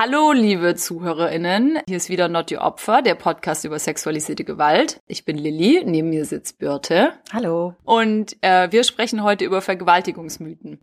[0.00, 1.80] Hallo, liebe ZuhörerInnen.
[1.88, 5.00] Hier ist wieder Not Your Opfer, der Podcast über sexualisierte Gewalt.
[5.08, 7.14] Ich bin Lilly, neben mir sitzt Birte.
[7.32, 7.74] Hallo.
[7.82, 10.78] Und äh, wir sprechen heute über Vergewaltigungsmythen.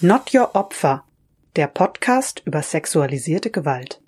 [0.00, 1.02] Not Your Opfer,
[1.56, 4.00] der Podcast über sexualisierte Gewalt.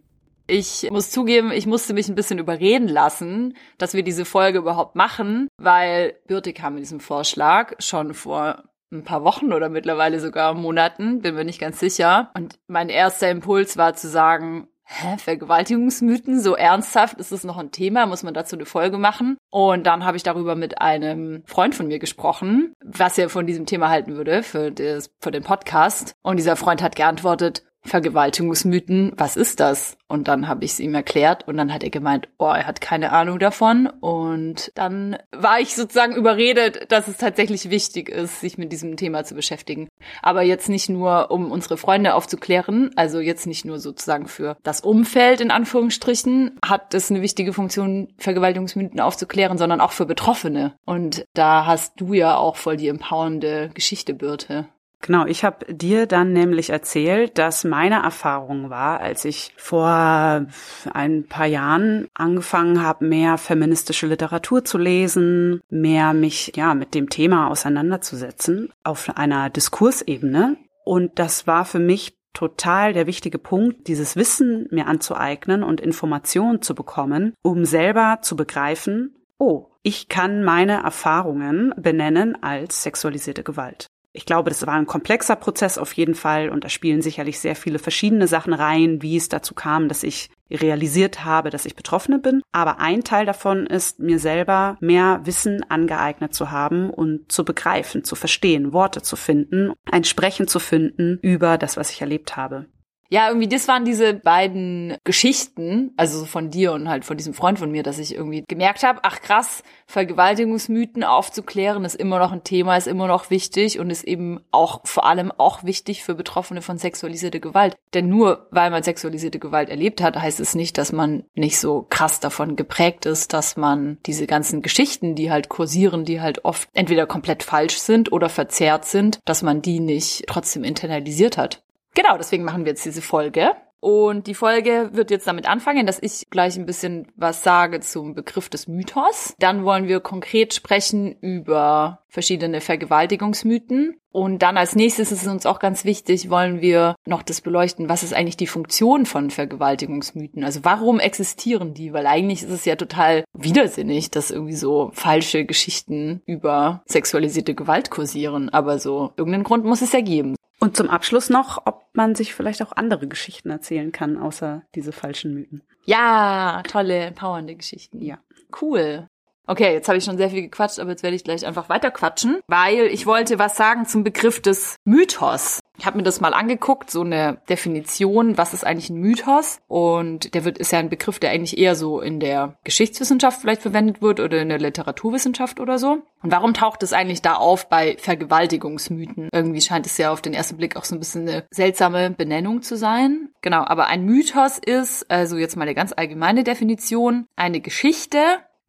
[0.47, 4.95] Ich muss zugeben, ich musste mich ein bisschen überreden lassen, dass wir diese Folge überhaupt
[4.95, 8.63] machen, weil Birte kam mit diesem Vorschlag schon vor
[8.95, 12.31] ein paar Wochen oder mittlerweile sogar Monaten, bin mir nicht ganz sicher.
[12.35, 17.71] Und mein erster Impuls war zu sagen, hä, Vergewaltigungsmythen, so ernsthaft, ist es noch ein
[17.71, 19.37] Thema, muss man dazu eine Folge machen?
[19.51, 23.67] Und dann habe ich darüber mit einem Freund von mir gesprochen, was er von diesem
[23.67, 26.15] Thema halten würde für, das, für den Podcast.
[26.23, 29.97] Und dieser Freund hat geantwortet, Vergewaltigungsmythen, was ist das?
[30.09, 32.81] Und dann habe ich es ihm erklärt und dann hat er gemeint, oh, er hat
[32.81, 33.87] keine Ahnung davon.
[33.87, 39.25] Und dann war ich sozusagen überredet, dass es tatsächlich wichtig ist, sich mit diesem Thema
[39.25, 39.89] zu beschäftigen.
[40.23, 44.81] Aber jetzt nicht nur, um unsere Freunde aufzuklären, also jetzt nicht nur sozusagen für das
[44.81, 50.75] Umfeld in Anführungsstrichen, hat es eine wichtige Funktion, Vergewaltigungsmythen aufzuklären, sondern auch für Betroffene.
[50.85, 54.69] Und da hast du ja auch voll die empowernde Geschichte, Birte.
[55.07, 60.47] Genau, ich habe dir dann nämlich erzählt, dass meine Erfahrung war, als ich vor
[60.95, 67.11] ein paar Jahren angefangen habe, mehr feministische Literatur zu lesen, mehr mich ja mit dem
[67.11, 70.57] Thema auseinanderzusetzen auf einer Diskursebene.
[70.87, 76.63] Und das war für mich total der wichtige Punkt, dieses Wissen mir anzueignen und Informationen
[76.63, 83.89] zu bekommen, um selber zu begreifen, oh, ich kann meine Erfahrungen benennen als sexualisierte Gewalt.
[84.17, 87.57] Ich glaube, das war ein komplexer Prozess auf jeden Fall und da spielen sicherlich sehr
[87.57, 92.21] viele verschiedene Sachen rein, wie es dazu kam, dass ich realisiert habe, dass ich Betroffene
[92.21, 92.41] bin.
[92.53, 98.05] Aber ein Teil davon ist, mir selber mehr Wissen angeeignet zu haben und zu begreifen,
[98.05, 102.67] zu verstehen, Worte zu finden, ein Sprechen zu finden über das, was ich erlebt habe.
[103.15, 107.61] Ja, irgendwie, das waren diese beiden Geschichten, also von dir und halt von diesem Freund
[107.61, 112.43] von mir, dass ich irgendwie gemerkt habe, ach krass, Vergewaltigungsmythen aufzuklären ist immer noch ein
[112.43, 116.61] Thema, ist immer noch wichtig und ist eben auch vor allem auch wichtig für Betroffene
[116.61, 117.77] von sexualisierter Gewalt.
[117.95, 121.87] Denn nur weil man sexualisierte Gewalt erlebt hat, heißt es nicht, dass man nicht so
[121.89, 126.69] krass davon geprägt ist, dass man diese ganzen Geschichten, die halt kursieren, die halt oft
[126.73, 131.64] entweder komplett falsch sind oder verzerrt sind, dass man die nicht trotzdem internalisiert hat.
[131.95, 133.53] Genau, deswegen machen wir jetzt diese Folge.
[133.85, 138.15] Und die Folge wird jetzt damit anfangen, dass ich gleich ein bisschen was sage zum
[138.15, 139.35] Begriff des Mythos.
[139.39, 144.01] Dann wollen wir konkret sprechen über verschiedene Vergewaltigungsmythen.
[144.11, 147.91] Und dann als nächstes ist es uns auch ganz wichtig, wollen wir noch das beleuchten,
[147.91, 150.45] was ist eigentlich die Funktion von Vergewaltigungsmythen?
[150.45, 151.93] Also warum existieren die?
[151.93, 157.91] Weil eigentlich ist es ja total widersinnig, dass irgendwie so falsche Geschichten über sexualisierte Gewalt
[157.91, 158.49] kursieren.
[158.49, 160.37] Aber so irgendeinen Grund muss es ja geben.
[160.65, 164.93] Und zum Abschluss noch, ob man sich vielleicht auch andere Geschichten erzählen kann, außer diese
[164.93, 165.63] falschen Mythen.
[165.85, 168.01] Ja, tolle, empowernde Geschichten.
[168.01, 168.17] Ja.
[168.63, 169.07] Cool.
[169.47, 171.91] Okay, jetzt habe ich schon sehr viel gequatscht, aber jetzt werde ich gleich einfach weiter
[171.91, 175.61] quatschen, weil ich wollte was sagen zum Begriff des Mythos.
[175.77, 179.61] Ich habe mir das mal angeguckt, so eine Definition, was ist eigentlich ein Mythos?
[179.67, 183.63] Und der wird ist ja ein Begriff, der eigentlich eher so in der Geschichtswissenschaft vielleicht
[183.63, 186.03] verwendet wird oder in der Literaturwissenschaft oder so.
[186.23, 189.29] Und warum taucht es eigentlich da auf bei Vergewaltigungsmythen?
[189.33, 192.63] Irgendwie scheint es ja auf den ersten Blick auch so ein bisschen eine seltsame Benennung
[192.63, 193.31] zu sein.
[193.43, 198.19] Genau, aber ein Mythos ist, also jetzt mal eine ganz allgemeine Definition, eine Geschichte,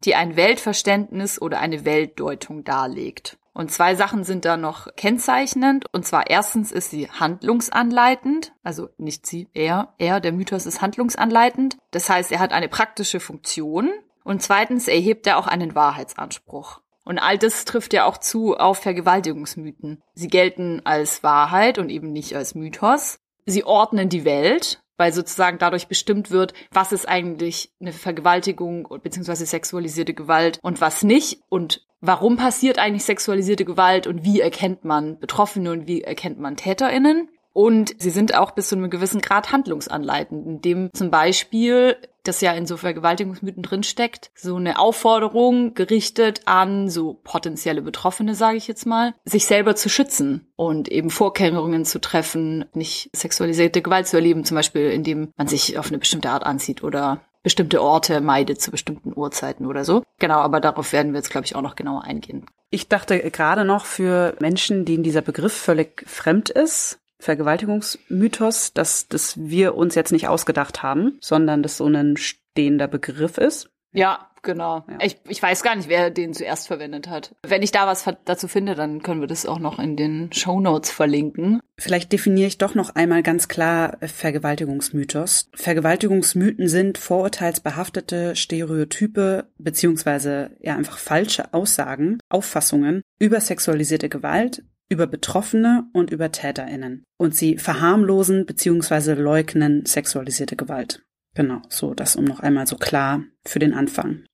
[0.04, 3.38] die ein Weltverständnis oder eine Weltdeutung darlegt.
[3.56, 5.86] Und zwei Sachen sind da noch kennzeichnend.
[5.90, 8.52] Und zwar erstens ist sie handlungsanleitend.
[8.62, 9.94] Also nicht sie, er.
[9.96, 11.78] Er, der Mythos ist handlungsanleitend.
[11.90, 13.90] Das heißt, er hat eine praktische Funktion.
[14.24, 16.82] Und zweitens erhebt er auch einen Wahrheitsanspruch.
[17.06, 20.02] Und all das trifft ja auch zu auf Vergewaltigungsmythen.
[20.12, 23.20] Sie gelten als Wahrheit und eben nicht als Mythos.
[23.46, 29.46] Sie ordnen die Welt, weil sozusagen dadurch bestimmt wird, was ist eigentlich eine Vergewaltigung beziehungsweise
[29.46, 35.18] sexualisierte Gewalt und was nicht und warum passiert eigentlich sexualisierte Gewalt und wie erkennt man
[35.18, 37.28] Betroffene und wie erkennt man TäterInnen.
[37.56, 42.52] Und sie sind auch bis zu einem gewissen Grad handlungsanleitend, indem zum Beispiel, das ja
[42.52, 48.84] in so Vergewaltigungsmythen drinsteckt, so eine Aufforderung gerichtet an so potenzielle Betroffene, sage ich jetzt
[48.84, 54.44] mal, sich selber zu schützen und eben Vorkehrungen zu treffen, nicht sexualisierte Gewalt zu erleben,
[54.44, 58.72] zum Beispiel indem man sich auf eine bestimmte Art anzieht oder bestimmte Orte meidet zu
[58.72, 60.02] bestimmten Uhrzeiten oder so.
[60.18, 62.44] Genau, aber darauf werden wir jetzt, glaube ich, auch noch genauer eingehen.
[62.70, 69.36] Ich dachte gerade noch für Menschen, denen dieser Begriff völlig fremd ist, Vergewaltigungsmythos, dass, dass
[69.38, 73.70] wir uns jetzt nicht ausgedacht haben, sondern dass so ein stehender Begriff ist.
[73.96, 74.84] Ja, genau.
[74.88, 74.98] Ja.
[75.02, 77.34] Ich, ich weiß gar nicht, wer den zuerst verwendet hat.
[77.42, 80.60] Wenn ich da was dazu finde, dann können wir das auch noch in den Show
[80.60, 81.60] Notes verlinken.
[81.78, 85.50] Vielleicht definiere ich doch noch einmal ganz klar Vergewaltigungsmythos.
[85.54, 95.84] Vergewaltigungsmythen sind vorurteilsbehaftete Stereotype beziehungsweise ja einfach falsche Aussagen, Auffassungen über sexualisierte Gewalt, über Betroffene
[95.92, 97.04] und über TäterInnen.
[97.18, 101.02] Und sie verharmlosen beziehungsweise leugnen sexualisierte Gewalt.
[101.36, 104.24] Genau, so das um noch einmal so klar für den Anfang.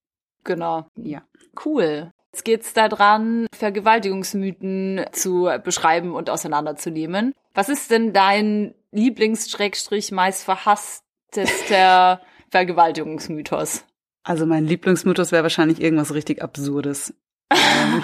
[0.45, 0.87] Genau.
[0.97, 1.23] Ja.
[1.65, 2.13] Cool.
[2.33, 7.35] Jetzt geht's da dran, Vergewaltigungsmythen zu beschreiben und auseinanderzunehmen.
[7.55, 13.85] Was ist denn dein Lieblings-Schrägstrich meist verhasstester Vergewaltigungsmythos?
[14.23, 17.15] Also mein Lieblingsmythos wäre wahrscheinlich irgendwas richtig Absurdes.
[17.55, 18.03] Ähm,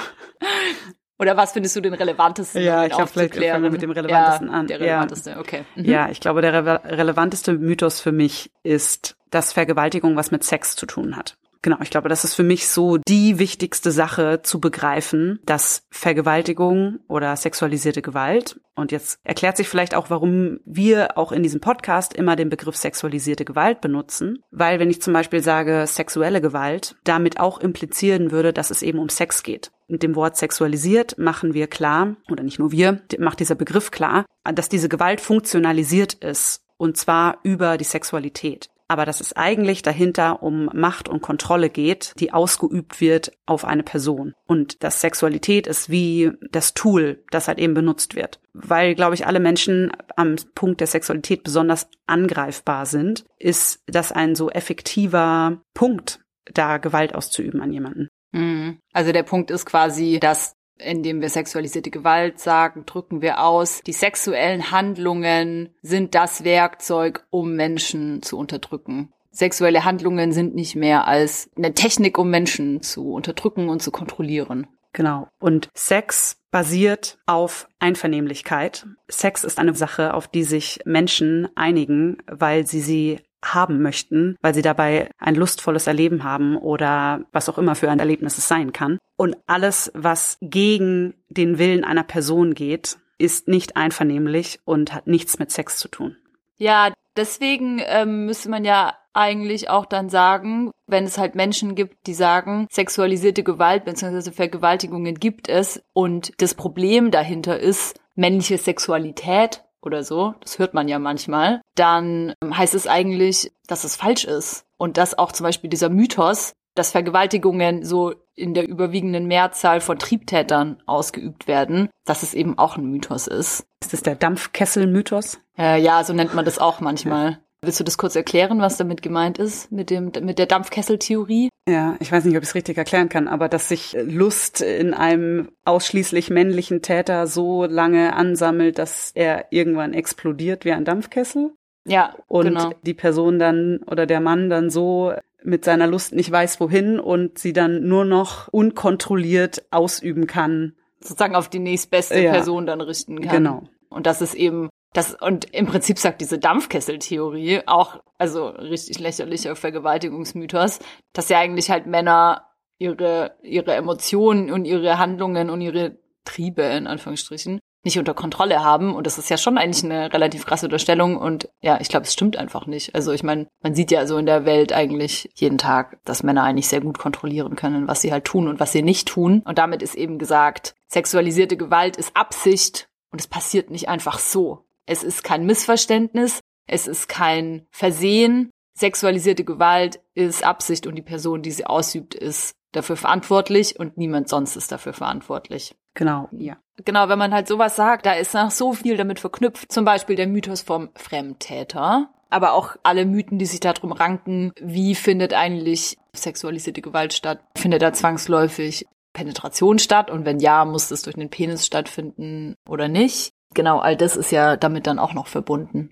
[1.19, 2.63] oder was findest du den relevantesten?
[2.63, 4.67] Ja, ich glaube, vielleicht fangen wir mit dem relevantesten ja, an.
[4.67, 5.41] Der relevanteste, ja.
[5.41, 5.65] okay.
[5.75, 5.85] Mhm.
[5.85, 10.77] Ja, ich glaube, der re relevanteste Mythos für mich ist, dass Vergewaltigung was mit Sex
[10.77, 11.37] zu tun hat.
[11.61, 17.01] Genau, ich glaube, das ist für mich so die wichtigste Sache zu begreifen, dass Vergewaltigung
[17.09, 22.15] oder sexualisierte Gewalt, und jetzt erklärt sich vielleicht auch, warum wir auch in diesem Podcast
[22.15, 27.41] immer den Begriff sexualisierte Gewalt benutzen, weil wenn ich zum Beispiel sage sexuelle Gewalt, damit
[27.41, 29.73] auch implizieren würde, dass es eben um Sex geht.
[29.89, 34.27] Mit dem Wort sexualisiert machen wir klar, oder nicht nur wir, macht dieser Begriff klar,
[34.45, 40.43] dass diese Gewalt funktionalisiert ist und zwar über die Sexualität aber dass es eigentlich dahinter
[40.43, 44.33] um Macht und Kontrolle geht, die ausgeübt wird auf eine Person.
[44.47, 48.41] Und dass Sexualität ist wie das Tool, das halt eben benutzt wird.
[48.55, 54.35] Weil, glaube ich, alle Menschen am Punkt der Sexualität besonders angreifbar sind, ist das ein
[54.35, 56.21] so effektiver Punkt,
[56.53, 58.09] da Gewalt auszuüben an jemanden.
[58.33, 58.79] Mhm.
[58.93, 63.93] Also der Punkt ist quasi, dass indem wir sexualisierte Gewalt sagen, drücken wir aus, die
[63.93, 69.13] sexuellen Handlungen sind das Werkzeug, um Menschen zu unterdrücken.
[69.31, 74.67] Sexuelle Handlungen sind nicht mehr als eine Technik, um Menschen zu unterdrücken und zu kontrollieren.
[74.93, 75.29] Genau.
[75.39, 78.87] Und Sex basiert auf Einvernehmlichkeit.
[79.07, 84.55] Sex ist eine Sache, auf die sich Menschen einigen, weil sie sie haben möchten, weil
[84.55, 88.73] sie dabei ein lustvolles Erleben haben oder was auch immer für ein Erlebnis es sein
[88.73, 88.99] kann.
[89.17, 95.39] Und alles, was gegen den Willen einer Person geht, ist nicht einvernehmlich und hat nichts
[95.39, 96.17] mit Sex zu tun.
[96.57, 102.07] Ja, deswegen ähm, müsste man ja eigentlich auch dann sagen, wenn es halt Menschen gibt,
[102.07, 104.31] die sagen, sexualisierte Gewalt bzw.
[104.31, 110.89] Vergewaltigungen gibt es und das Problem dahinter ist männliche Sexualität, oder so, das hört man
[110.89, 114.65] ja manchmal, dann heißt es eigentlich, dass es falsch ist.
[114.77, 119.99] Und dass auch zum Beispiel dieser Mythos, dass Vergewaltigungen so in der überwiegenden Mehrzahl von
[119.99, 123.67] Triebtätern ausgeübt werden, dass es eben auch ein Mythos ist.
[123.83, 125.41] Ist das der Dampfkessel-Mythos?
[125.59, 127.41] Äh, ja, so nennt man das auch manchmal.
[127.63, 131.49] Willst du das kurz erklären, was damit gemeint ist mit dem mit der Dampfkesseltheorie?
[131.69, 134.95] Ja, ich weiß nicht, ob ich es richtig erklären kann, aber dass sich Lust in
[134.95, 141.53] einem ausschließlich männlichen Täter so lange ansammelt, dass er irgendwann explodiert wie ein Dampfkessel.
[141.85, 142.71] Ja, und genau.
[142.85, 145.13] die Person dann oder der Mann dann so
[145.43, 150.75] mit seiner Lust nicht weiß wohin und sie dann nur noch unkontrolliert ausüben kann.
[151.01, 153.37] Sozusagen auf die nächstbeste ja, Person dann richten kann.
[153.37, 153.63] Genau.
[153.89, 159.55] Und das ist eben das, und im Prinzip sagt diese Dampfkesseltheorie auch, also richtig lächerlicher
[159.55, 160.81] Vergewaltigungsmythos,
[161.13, 162.49] dass ja eigentlich halt Männer
[162.79, 168.97] ihre, ihre Emotionen und ihre Handlungen und ihre Triebe, in Anführungsstrichen, nicht unter Kontrolle haben.
[168.97, 171.17] Und das ist ja schon eigentlich eine relativ krasse Unterstellung.
[171.17, 172.97] Und ja, ich glaube, es stimmt einfach nicht.
[172.97, 176.43] Also ich meine, man sieht ja so in der Welt eigentlich jeden Tag, dass Männer
[176.43, 179.43] eigentlich sehr gut kontrollieren können, was sie halt tun und was sie nicht tun.
[179.45, 184.68] Und damit ist eben gesagt, sexualisierte Gewalt ist Absicht und es passiert nicht einfach so.
[184.89, 188.51] Es ist kein Missverständnis, es ist kein Versehen.
[188.75, 194.31] Sexualisierte Gewalt ist Absicht und die Person, die sie ausübt, ist dafür verantwortlich und niemand
[194.31, 195.75] sonst ist dafür verantwortlich.
[195.93, 196.57] Genau, ja.
[196.85, 199.71] Genau, wenn man halt sowas sagt, da ist noch so viel damit verknüpft.
[199.71, 204.95] Zum Beispiel der Mythos vom Fremdtäter, aber auch alle Mythen, die sich darum ranken, wie
[204.95, 207.41] findet eigentlich sexualisierte Gewalt statt?
[207.57, 210.11] Findet da zwangsläufig Penetration statt?
[210.11, 213.33] Und wenn ja, muss das durch den Penis stattfinden oder nicht?
[213.55, 215.91] Genau, all das ist ja damit dann auch noch verbunden.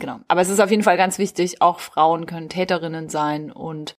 [0.00, 0.20] Genau.
[0.28, 3.94] Aber es ist auf jeden Fall ganz wichtig, auch Frauen können Täterinnen sein und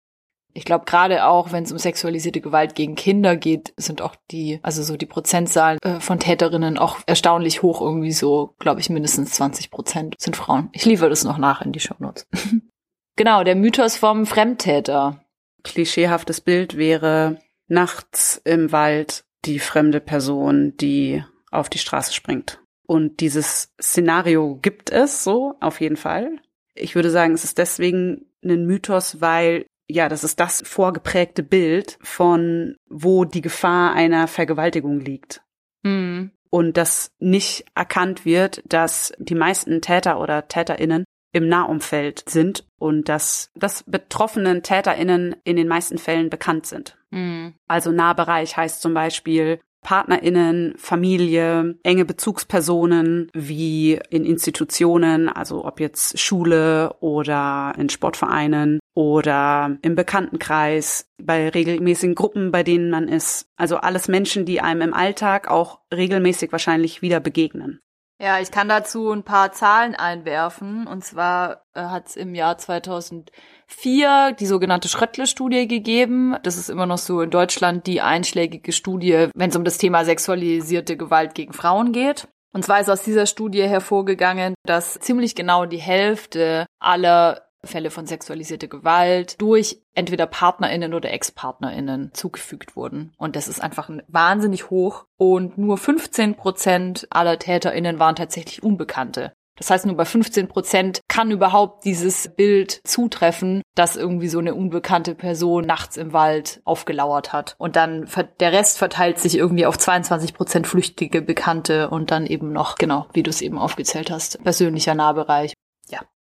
[0.58, 4.60] ich glaube, gerade auch, wenn es um sexualisierte Gewalt gegen Kinder geht, sind auch die,
[4.64, 9.32] also so die Prozentzahlen äh, von Täterinnen auch erstaunlich hoch, irgendwie so, glaube ich, mindestens
[9.32, 10.70] 20 Prozent sind Frauen.
[10.72, 12.26] Ich liefere das noch nach in die Shownotes.
[13.18, 15.20] genau, der Mythos vom Fremdtäter.
[15.64, 21.22] Klischeehaftes Bild wäre nachts im Wald die fremde Person, die
[21.52, 22.62] auf die Straße springt.
[22.86, 26.38] Und dieses Szenario gibt es so, auf jeden Fall.
[26.76, 31.98] Ich würde sagen, es ist deswegen ein Mythos, weil ja, das ist das vorgeprägte Bild
[32.02, 35.42] von, wo die Gefahr einer Vergewaltigung liegt.
[35.84, 36.32] Mhm.
[36.50, 43.10] Und dass nicht erkannt wird, dass die meisten Täter oder Täterinnen im Nahumfeld sind und
[43.10, 46.98] dass, dass betroffenen TäterInnen in den meisten Fällen bekannt sind.
[47.12, 47.56] Mhm.
[47.68, 56.18] Also Nahbereich heißt zum Beispiel PartnerInnen, Familie, enge Bezugspersonen wie in Institutionen, also ob jetzt
[56.20, 63.48] Schule oder in Sportvereinen oder im Bekanntenkreis, bei regelmäßigen Gruppen, bei denen man ist.
[63.58, 67.80] Also alles Menschen, die einem im Alltag auch regelmäßig wahrscheinlich wieder begegnen.
[68.22, 70.88] Ja, ich kann dazu ein paar Zahlen einwerfen.
[70.88, 76.38] Und zwar äh, hat es im Jahr 2004 die sogenannte Schröttle-Studie gegeben.
[76.44, 80.06] Das ist immer noch so in Deutschland die einschlägige Studie, wenn es um das Thema
[80.06, 82.28] sexualisierte Gewalt gegen Frauen geht.
[82.54, 88.06] Und zwar ist aus dieser Studie hervorgegangen, dass ziemlich genau die Hälfte aller Fälle von
[88.06, 93.14] sexualisierter Gewalt durch entweder PartnerInnen oder Ex-PartnerInnen zugefügt wurden.
[93.18, 95.06] Und das ist einfach wahnsinnig hoch.
[95.18, 99.34] Und nur 15 Prozent aller TäterInnen waren tatsächlich Unbekannte.
[99.58, 104.54] Das heißt, nur bei 15 Prozent kann überhaupt dieses Bild zutreffen, dass irgendwie so eine
[104.54, 107.56] unbekannte Person nachts im Wald aufgelauert hat.
[107.58, 112.52] Und dann der Rest verteilt sich irgendwie auf 22 Prozent flüchtige Bekannte und dann eben
[112.52, 115.54] noch, genau, wie du es eben aufgezählt hast, persönlicher Nahbereich.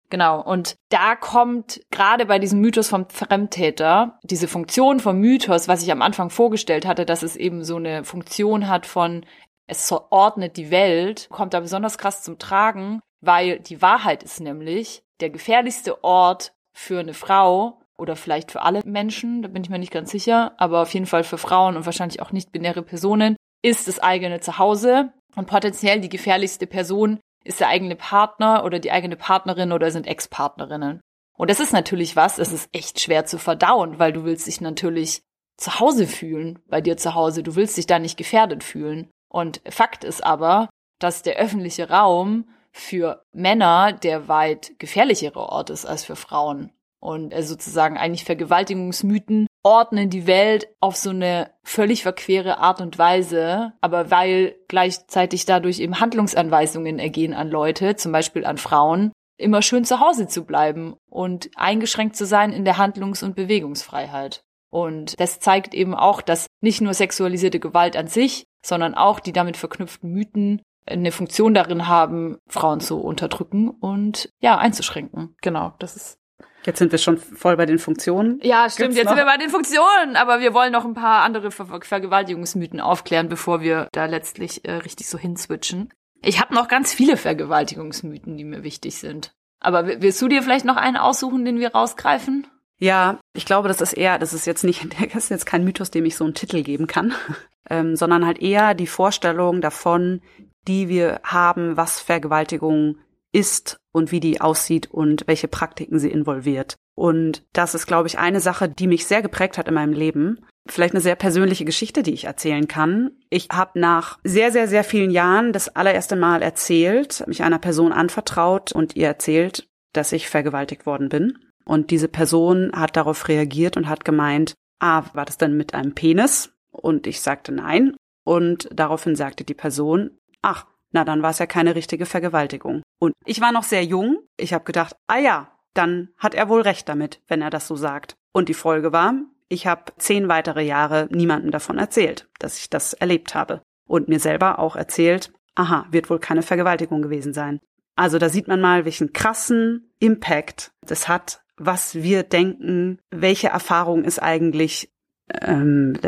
[0.10, 5.82] Genau, und da kommt gerade bei diesem Mythos vom Fremdtäter diese Funktion vom Mythos, was
[5.82, 9.26] ich am Anfang vorgestellt hatte, dass es eben so eine Funktion hat von,
[9.68, 15.04] es ordnet die Welt, kommt da besonders krass zum Tragen, weil die Wahrheit ist nämlich,
[15.20, 19.80] der gefährlichste Ort für eine Frau oder vielleicht für alle Menschen, da bin ich mir
[19.80, 23.38] nicht ganz sicher, aber auf jeden Fall für Frauen und wahrscheinlich auch nicht binäre Personen,
[23.64, 28.92] ist das eigene Zuhause und potenziell die gefährlichste Person ist der eigene Partner oder die
[28.92, 31.00] eigene Partnerin oder sind Ex-Partnerinnen.
[31.38, 34.62] Und das ist natürlich was, es ist echt schwer zu verdauen, weil du willst dich
[34.62, 35.22] natürlich
[35.58, 37.44] zu Hause fühlen, bei dir zu Hause.
[37.44, 39.10] Du willst dich da nicht gefährdet fühlen.
[39.30, 45.86] Und Fakt ist aber, dass der öffentliche Raum für Männer der weit gefährlichere Ort ist
[45.86, 46.72] als für Frauen.
[47.06, 52.98] Und äh, sozusagen eigentlich Vergewaltigungsmythen ordnen die Welt auf so eine völlig verquere Art und
[52.98, 59.62] Weise, aber weil gleichzeitig dadurch eben Handlungsanweisungen ergehen an Leute, zum Beispiel an Frauen, immer
[59.62, 64.42] schön zu Hause zu bleiben und eingeschränkt zu sein in der Handlungs- und Bewegungsfreiheit.
[64.72, 69.32] Und das zeigt eben auch, dass nicht nur sexualisierte Gewalt an sich, sondern auch die
[69.32, 75.36] damit verknüpften Mythen eine Funktion darin haben, Frauen zu unterdrücken und ja, einzuschränken.
[75.42, 76.18] Genau, das ist
[76.66, 78.40] Jetzt sind wir schon voll bei den Funktionen.
[78.42, 78.78] Ja, stimmt.
[78.78, 79.12] Gibt's jetzt noch?
[79.12, 83.30] sind wir bei den Funktionen, aber wir wollen noch ein paar andere Ver Vergewaltigungsmythen aufklären,
[83.30, 85.94] bevor wir da letztlich äh, richtig so hinswitchen.
[86.22, 89.36] Ich habe noch ganz viele Vergewaltigungsmythen, die mir wichtig sind.
[89.60, 92.48] Aber willst du dir vielleicht noch einen aussuchen, den wir rausgreifen?
[92.78, 95.92] Ja, ich glaube, das ist eher, das ist jetzt nicht, das ist jetzt kein Mythos,
[95.92, 97.14] dem ich so einen Titel geben kann,
[97.70, 100.22] ähm, sondern halt eher die Vorstellung davon,
[100.68, 102.98] die wir haben, was Vergewaltigung
[103.32, 106.76] ist und wie die aussieht und welche Praktiken sie involviert.
[106.96, 110.46] Und das ist, glaube ich, eine Sache, die mich sehr geprägt hat in meinem Leben.
[110.68, 113.12] Vielleicht eine sehr persönliche Geschichte, die ich erzählen kann.
[113.30, 117.94] Ich habe nach sehr, sehr, sehr vielen Jahren das allererste Mal erzählt, mich einer Person
[117.94, 121.38] anvertraut und ihr erzählt, dass ich vergewaltigt worden bin.
[121.64, 125.96] Und diese Person hat darauf reagiert und hat gemeint, ah, war das denn mit einem
[125.96, 126.52] Penis?
[126.72, 127.96] Und ich sagte nein.
[128.26, 132.82] Und daraufhin sagte die Person, ach, na, dann war es ja keine richtige Vergewaltigung.
[133.00, 134.20] Und ich war noch sehr jung.
[134.38, 137.76] Ich habe gedacht, ah ja, dann hat er wohl recht damit, wenn er das so
[137.76, 138.16] sagt.
[138.32, 139.14] Und die Folge war,
[139.50, 143.62] ich habe zehn weitere Jahre niemandem davon erzählt, dass ich das erlebt habe.
[143.86, 147.60] Und mir selber auch erzählt, aha, wird wohl keine Vergewaltigung gewesen sein.
[147.98, 154.06] Also da sieht man mal, welchen krassen Impact das hat, was wir denken, welche Erfahrung
[154.06, 154.94] ist eigentlich,
[155.42, 156.00] ähm,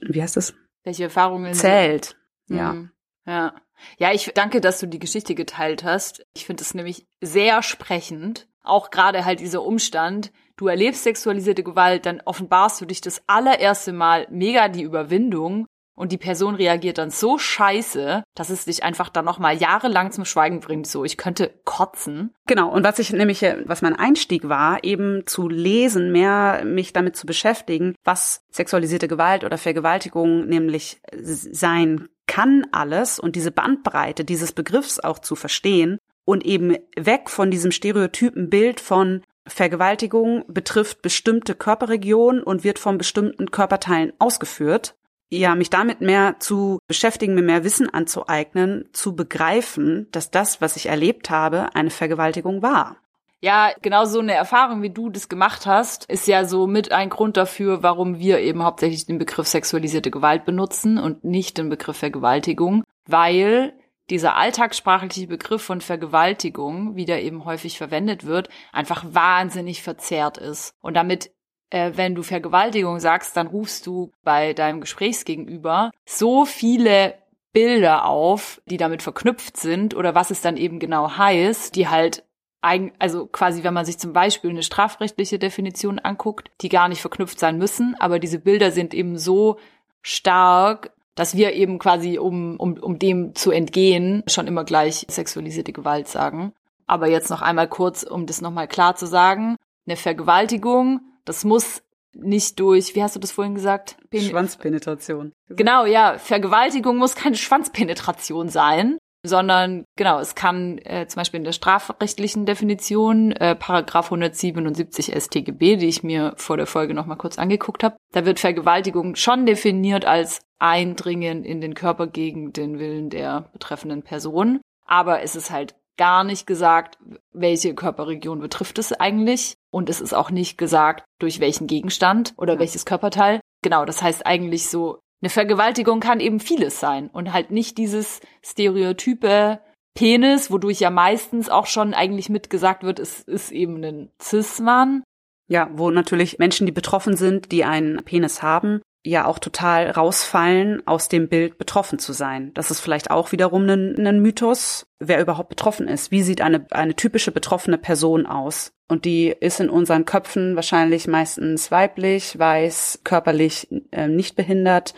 [0.00, 0.54] wie heißt das?
[0.82, 2.16] Welche Erfahrungen zählt.
[2.48, 2.72] Ja.
[2.72, 2.90] Mhm.
[3.26, 3.54] Ja.
[3.98, 6.24] Ja, ich danke, dass du die Geschichte geteilt hast.
[6.34, 8.48] Ich finde es nämlich sehr sprechend.
[8.62, 13.92] Auch gerade halt dieser Umstand, du erlebst sexualisierte Gewalt, dann offenbarst du dich das allererste
[13.92, 15.66] Mal mega die Überwindung
[16.00, 20.12] und die Person reagiert dann so scheiße, dass es dich einfach dann noch mal jahrelang
[20.12, 20.86] zum Schweigen bringt.
[20.86, 22.32] So, ich könnte kotzen.
[22.46, 22.70] Genau.
[22.70, 27.26] Und was ich nämlich, was mein Einstieg war, eben zu lesen, mehr mich damit zu
[27.26, 35.00] beschäftigen, was sexualisierte Gewalt oder Vergewaltigung nämlich sein kann alles und diese Bandbreite dieses Begriffs
[35.00, 42.44] auch zu verstehen und eben weg von diesem stereotypen Bild von Vergewaltigung betrifft bestimmte Körperregionen
[42.44, 44.94] und wird von bestimmten Körperteilen ausgeführt.
[45.28, 50.76] Ja, mich damit mehr zu beschäftigen, mir mehr Wissen anzueignen, zu begreifen, dass das, was
[50.76, 52.98] ich erlebt habe, eine Vergewaltigung war.
[53.42, 57.08] Ja, genau so eine Erfahrung, wie du das gemacht hast, ist ja so mit ein
[57.08, 61.96] Grund dafür, warum wir eben hauptsächlich den Begriff sexualisierte Gewalt benutzen und nicht den Begriff
[61.96, 63.72] Vergewaltigung, weil
[64.10, 70.74] dieser alltagssprachliche Begriff von Vergewaltigung, wie der eben häufig verwendet wird, einfach wahnsinnig verzerrt ist.
[70.82, 71.30] Und damit,
[71.70, 77.14] äh, wenn du Vergewaltigung sagst, dann rufst du bei deinem Gesprächsgegenüber so viele
[77.52, 82.24] Bilder auf, die damit verknüpft sind oder was es dann eben genau heißt, die halt
[82.60, 87.38] also quasi, wenn man sich zum Beispiel eine strafrechtliche Definition anguckt, die gar nicht verknüpft
[87.38, 89.58] sein müssen, aber diese Bilder sind eben so
[90.02, 95.72] stark, dass wir eben quasi, um, um, um dem zu entgehen, schon immer gleich sexualisierte
[95.72, 96.52] Gewalt sagen.
[96.86, 101.82] Aber jetzt noch einmal kurz, um das nochmal klar zu sagen, eine Vergewaltigung, das muss
[102.12, 103.96] nicht durch, wie hast du das vorhin gesagt?
[104.10, 105.32] Pen Schwanzpenetration.
[105.48, 106.18] Genau, ja.
[106.18, 112.46] Vergewaltigung muss keine Schwanzpenetration sein, sondern genau, es kann äh, zum Beispiel in der strafrechtlichen
[112.46, 117.96] Definition, äh, Paragraph 177 StGB, die ich mir vor der Folge nochmal kurz angeguckt habe,
[118.12, 124.02] da wird Vergewaltigung schon definiert als Eindringen in den Körper gegen den Willen der betreffenden
[124.02, 124.60] Person.
[124.86, 126.98] Aber es ist halt gar nicht gesagt,
[127.32, 129.54] welche Körperregion betrifft es eigentlich.
[129.70, 133.40] Und es ist auch nicht gesagt, durch welchen Gegenstand oder welches Körperteil.
[133.62, 138.20] Genau, das heißt eigentlich so, eine Vergewaltigung kann eben vieles sein und halt nicht dieses
[138.42, 139.60] stereotype
[139.94, 145.02] Penis, wodurch ja meistens auch schon eigentlich mitgesagt wird, es ist eben ein Cis-Mann.
[145.48, 150.86] Ja, wo natürlich Menschen, die betroffen sind, die einen Penis haben, ja auch total rausfallen,
[150.86, 152.52] aus dem Bild betroffen zu sein.
[152.54, 156.10] Das ist vielleicht auch wiederum ein, ein Mythos, wer überhaupt betroffen ist.
[156.10, 158.72] Wie sieht eine, eine typische betroffene Person aus?
[158.88, 164.94] Und die ist in unseren Köpfen wahrscheinlich meistens weiblich, weiß, körperlich äh, nicht behindert.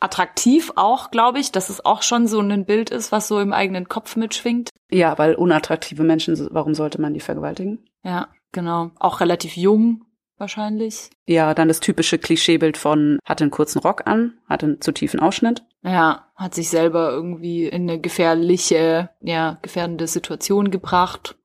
[0.00, 3.52] Attraktiv auch, glaube ich, dass es auch schon so ein Bild ist, was so im
[3.52, 4.70] eigenen Kopf mitschwingt.
[4.90, 7.84] Ja, weil unattraktive Menschen, warum sollte man die vergewaltigen?
[8.02, 8.90] Ja, genau.
[8.98, 10.05] Auch relativ jung,
[10.38, 11.10] wahrscheinlich.
[11.26, 15.20] Ja, dann das typische Klischeebild von hatte einen kurzen Rock an, hatte einen zu tiefen
[15.20, 15.62] Ausschnitt.
[15.82, 21.36] Ja, hat sich selber irgendwie in eine gefährliche, ja, gefährdende Situation gebracht.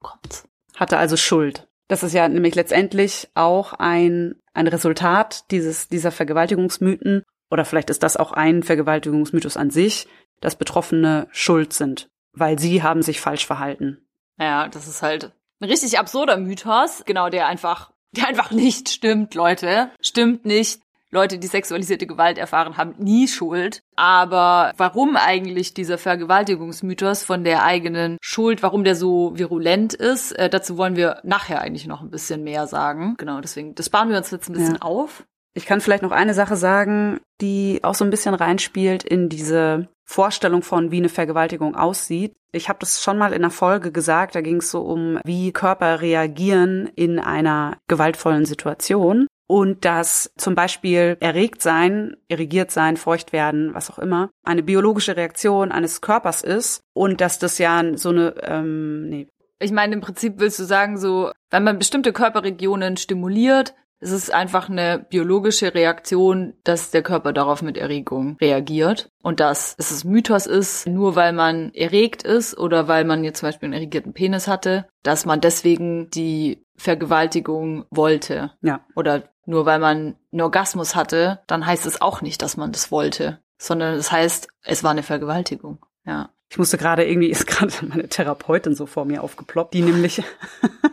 [0.00, 0.44] Kommt.
[0.76, 1.68] Hatte also Schuld.
[1.88, 7.24] Das ist ja nämlich letztendlich auch ein, ein Resultat dieses, dieser Vergewaltigungsmythen.
[7.50, 10.06] Oder vielleicht ist das auch ein Vergewaltigungsmythos an sich,
[10.40, 14.06] dass Betroffene schuld sind, weil sie haben sich falsch verhalten.
[14.38, 19.34] Ja, das ist halt ein richtig absurder Mythos, genau, der einfach der einfach nicht stimmt,
[19.34, 19.90] Leute.
[20.00, 20.80] Stimmt nicht.
[21.10, 23.80] Leute, die sexualisierte Gewalt erfahren, haben nie Schuld.
[23.96, 30.50] Aber warum eigentlich dieser Vergewaltigungsmythos von der eigenen Schuld, warum der so virulent ist, äh,
[30.50, 33.14] dazu wollen wir nachher eigentlich noch ein bisschen mehr sagen.
[33.16, 34.82] Genau, deswegen, das sparen wir uns jetzt ein bisschen ja.
[34.82, 35.24] auf.
[35.58, 39.88] Ich kann vielleicht noch eine Sache sagen, die auch so ein bisschen reinspielt in diese
[40.04, 42.36] Vorstellung von, wie eine Vergewaltigung aussieht.
[42.52, 45.50] Ich habe das schon mal in einer Folge gesagt, da ging es so um, wie
[45.50, 49.26] Körper reagieren in einer gewaltvollen Situation.
[49.48, 55.16] Und dass zum Beispiel erregt sein, irrigiert sein, feucht werden, was auch immer, eine biologische
[55.16, 59.26] Reaktion eines Körpers ist und dass das ja so eine, ähm, nee,
[59.58, 64.32] ich meine, im Prinzip willst du sagen, so, wenn man bestimmte Körperregionen stimuliert, es ist
[64.32, 69.10] einfach eine biologische Reaktion, dass der Körper darauf mit Erregung reagiert.
[69.22, 73.48] Und dass es Mythos ist, nur weil man erregt ist oder weil man jetzt zum
[73.48, 78.52] Beispiel einen erregierten Penis hatte, dass man deswegen die Vergewaltigung wollte.
[78.62, 78.80] Ja.
[78.94, 82.92] Oder nur weil man einen Orgasmus hatte, dann heißt es auch nicht, dass man das
[82.92, 85.78] wollte, sondern es das heißt, es war eine Vergewaltigung.
[86.04, 86.30] Ja.
[86.50, 90.22] Ich musste gerade irgendwie, ist gerade meine Therapeutin so vor mir aufgeploppt, die nämlich,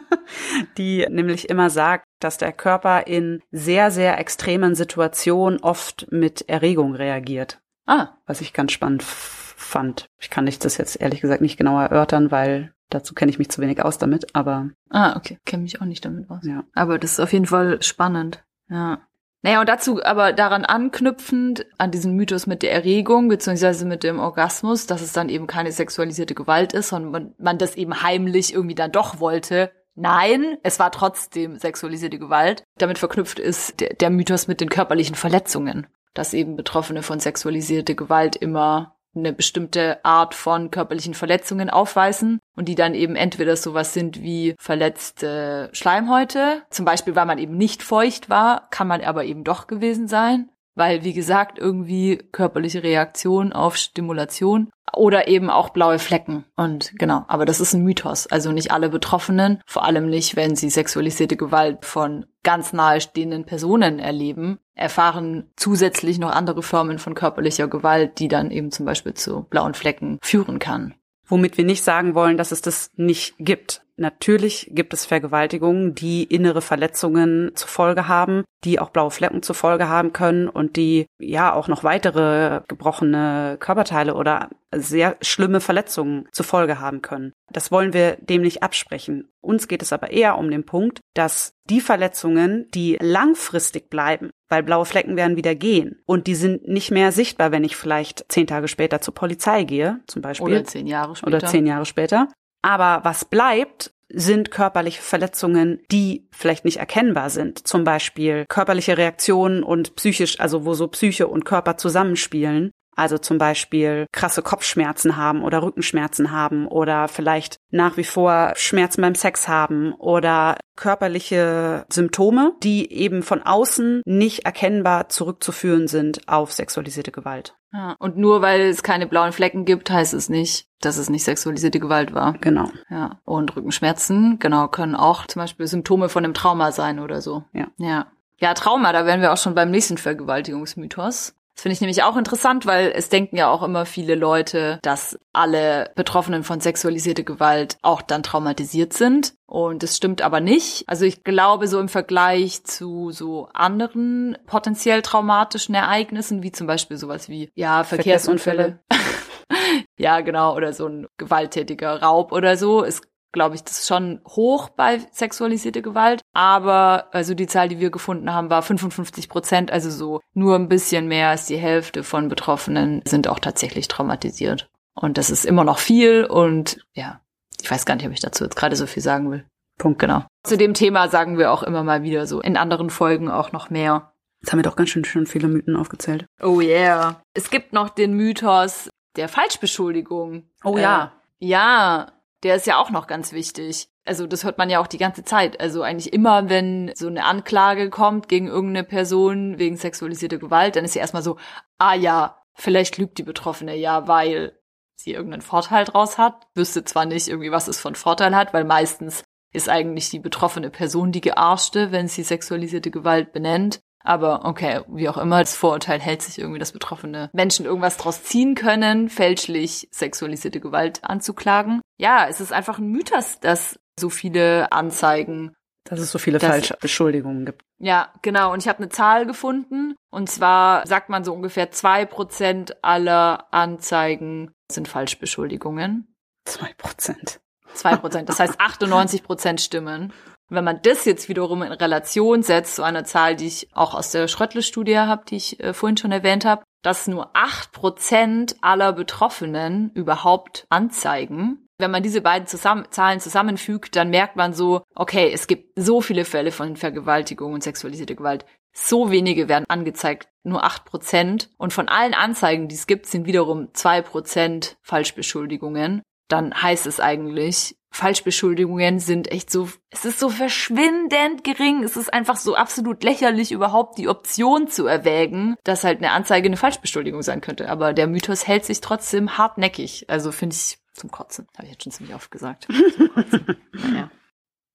[0.78, 6.96] die nämlich immer sagt, dass der Körper in sehr, sehr extremen Situationen oft mit Erregung
[6.96, 7.60] reagiert.
[7.86, 8.10] Ah.
[8.26, 10.08] Was ich ganz spannend fand.
[10.20, 13.50] Ich kann nicht das jetzt ehrlich gesagt nicht genau erörtern, weil dazu kenne ich mich
[13.50, 14.70] zu wenig aus damit, aber.
[14.90, 15.40] Ah, okay.
[15.46, 16.44] Kenne mich auch nicht damit aus.
[16.44, 16.64] Ja.
[16.74, 18.44] Aber das ist auf jeden Fall spannend.
[18.70, 19.00] Ja.
[19.46, 24.18] Naja, und dazu aber daran anknüpfend, an diesen Mythos mit der Erregung, beziehungsweise mit dem
[24.18, 28.56] Orgasmus, dass es dann eben keine sexualisierte Gewalt ist, sondern man, man das eben heimlich
[28.56, 29.70] irgendwie dann doch wollte.
[29.94, 32.64] Nein, es war trotzdem sexualisierte Gewalt.
[32.80, 37.94] Damit verknüpft ist der, der Mythos mit den körperlichen Verletzungen, dass eben Betroffene von sexualisierter
[37.94, 43.94] Gewalt immer eine bestimmte Art von körperlichen Verletzungen aufweisen und die dann eben entweder sowas
[43.94, 49.26] sind wie verletzte Schleimhäute, zum Beispiel weil man eben nicht feucht war, kann man aber
[49.26, 55.70] eben doch gewesen sein, weil wie gesagt irgendwie körperliche Reaktion auf Stimulation oder eben auch
[55.70, 56.46] blaue Flecken.
[56.56, 58.28] Und genau, aber das ist ein Mythos.
[58.28, 64.00] Also nicht alle Betroffenen, vor allem nicht, wenn sie sexualisierte Gewalt von ganz nahestehenden Personen
[64.00, 69.44] erleben, erfahren zusätzlich noch andere Formen von körperlicher Gewalt, die dann eben zum Beispiel zu
[69.44, 70.94] blauen Flecken führen kann.
[71.28, 73.82] Womit wir nicht sagen wollen, dass es das nicht gibt.
[73.98, 79.56] Natürlich gibt es Vergewaltigungen, die innere Verletzungen zur Folge haben, die auch blaue Flecken zur
[79.56, 86.28] Folge haben können und die ja auch noch weitere gebrochene Körperteile oder sehr schlimme Verletzungen
[86.34, 87.32] zur Folge haben können.
[87.52, 89.30] Das wollen wir dem nicht absprechen.
[89.40, 94.64] Uns geht es aber eher um den Punkt, dass die Verletzungen, die langfristig bleiben, weil
[94.64, 98.48] blaue Flecken werden wieder gehen und die sind nicht mehr sichtbar, wenn ich vielleicht zehn
[98.48, 100.48] Tage später zur Polizei gehe, zum Beispiel.
[100.48, 101.28] Oder zehn Jahre später.
[101.28, 102.30] Oder zehn Jahre später.
[102.62, 107.68] Aber was bleibt, sind körperliche Verletzungen, die vielleicht nicht erkennbar sind.
[107.68, 112.72] Zum Beispiel körperliche Reaktionen und psychisch, also wo so Psyche und Körper zusammenspielen.
[112.96, 119.02] Also zum Beispiel krasse Kopfschmerzen haben oder Rückenschmerzen haben oder vielleicht nach wie vor Schmerzen
[119.02, 126.52] beim Sex haben oder körperliche Symptome, die eben von außen nicht erkennbar zurückzuführen sind auf
[126.52, 127.56] sexualisierte Gewalt.
[127.74, 131.26] Ja, und nur weil es keine blauen Flecken gibt, heißt es nicht, dass es nicht
[131.26, 132.34] sexualisierte Gewalt war.
[132.40, 132.70] Genau.
[132.90, 133.20] Ja.
[133.26, 137.44] Und Rückenschmerzen, genau, können auch zum Beispiel Symptome von einem Trauma sein oder so.
[137.52, 137.68] Ja.
[137.78, 138.08] Ja.
[138.38, 141.36] Ja, Trauma, da wären wir auch schon beim nächsten Vergewaltigungsmythos.
[141.56, 145.18] Das finde ich nämlich auch interessant, weil es denken ja auch immer viele Leute, dass
[145.32, 149.36] alle Betroffenen von sexualisierter Gewalt auch dann traumatisiert sind.
[149.46, 150.84] Und das stimmt aber nicht.
[150.88, 156.98] Also ich glaube, so im Vergleich zu so anderen potenziell traumatischen Ereignissen, wie zum Beispiel
[156.98, 158.80] sowas wie, ja, Verkehrsunfälle.
[159.98, 164.22] ja, genau, oder so ein gewalttätiger Raub oder so, ist glaube ich, das ist schon
[164.28, 166.22] hoch bei sexualisierter Gewalt.
[166.34, 170.70] Aber also die Zahl, die wir gefunden haben, war 55 Prozent, also so nur ein
[170.70, 174.70] bisschen mehr als die Hälfte von Betroffenen sind auch tatsächlich traumatisiert.
[174.94, 177.22] Und das ist immer noch viel und ja,
[177.62, 179.46] ich weiß gar nicht, ob ich dazu jetzt gerade so viel sagen will.
[179.78, 180.26] Punkt, genau.
[180.44, 183.70] Zu dem Thema sagen wir auch immer mal wieder so in anderen Folgen auch noch
[183.70, 184.14] mehr.
[184.42, 186.26] Jetzt haben wir doch ganz schön, schön viele Mythen aufgezählt.
[186.42, 187.22] Oh yeah.
[187.34, 190.44] Es gibt noch den Mythos der Falschbeschuldigung.
[190.64, 191.14] Oh ja.
[191.40, 192.12] Äh, ja,
[192.46, 193.90] der ist ja auch noch ganz wichtig.
[194.06, 195.60] Also das hört man ja auch die ganze Zeit.
[195.60, 200.86] Also eigentlich immer, wenn so eine Anklage kommt gegen irgendeine Person wegen sexualisierter Gewalt, dann
[200.86, 201.38] ist ja erstmal so,
[201.80, 204.60] ah ja, vielleicht lügt die Betroffene ja, weil
[204.96, 206.48] sie irgendeinen Vorteil draus hat.
[206.54, 210.70] Wüsste zwar nicht irgendwie, was es von Vorteil hat, weil meistens ist eigentlich die betroffene
[210.70, 213.80] Person die Gearschte, wenn sie sexualisierte Gewalt benennt.
[214.06, 218.24] Aber okay, wie auch immer, das Vorurteil hält sich irgendwie, dass betroffene Menschen irgendwas draus
[218.24, 221.82] ziehen können, fälschlich sexualisierte Gewalt anzuklagen.
[221.98, 225.56] Ja, es ist einfach ein Mythos, dass so viele Anzeigen
[225.88, 227.62] dass es so viele dass, falsche Beschuldigungen gibt.
[227.78, 228.52] Ja, genau.
[228.52, 229.96] Und ich habe eine Zahl gefunden.
[230.10, 236.16] Und zwar sagt man so ungefähr zwei Prozent aller Anzeigen sind Falschbeschuldigungen.
[236.46, 237.40] Zwei Prozent.
[237.74, 238.30] Zwei Prozent.
[238.30, 240.12] Das heißt 98 Prozent stimmen.
[240.50, 244.12] Wenn man das jetzt wiederum in Relation setzt zu einer Zahl, die ich auch aus
[244.12, 248.94] der Schröttle-Studie habe, die ich äh, vorhin schon erwähnt habe, dass nur acht Prozent aller
[248.94, 251.68] Betroffenen überhaupt anzeigen.
[251.80, 256.00] Wenn man diese beiden zusammen, Zahlen zusammenfügt, dann merkt man so, okay, es gibt so
[256.00, 258.46] viele Fälle von Vergewaltigung und sexualisierte Gewalt.
[258.72, 261.50] So wenige werden angezeigt, nur acht Prozent.
[261.58, 266.02] Und von allen Anzeigen, die es gibt, sind wiederum zwei Prozent Falschbeschuldigungen.
[266.28, 271.82] Dann heißt es eigentlich, Falschbeschuldigungen sind echt so, es ist so verschwindend gering.
[271.82, 276.48] Es ist einfach so absolut lächerlich, überhaupt die Option zu erwägen, dass halt eine Anzeige
[276.48, 277.70] eine Falschbeschuldigung sein könnte.
[277.70, 280.10] Aber der Mythos hält sich trotzdem hartnäckig.
[280.10, 281.48] Also finde ich zum Kotzen.
[281.56, 282.68] Habe ich jetzt schon ziemlich oft gesagt.
[283.72, 284.12] naja.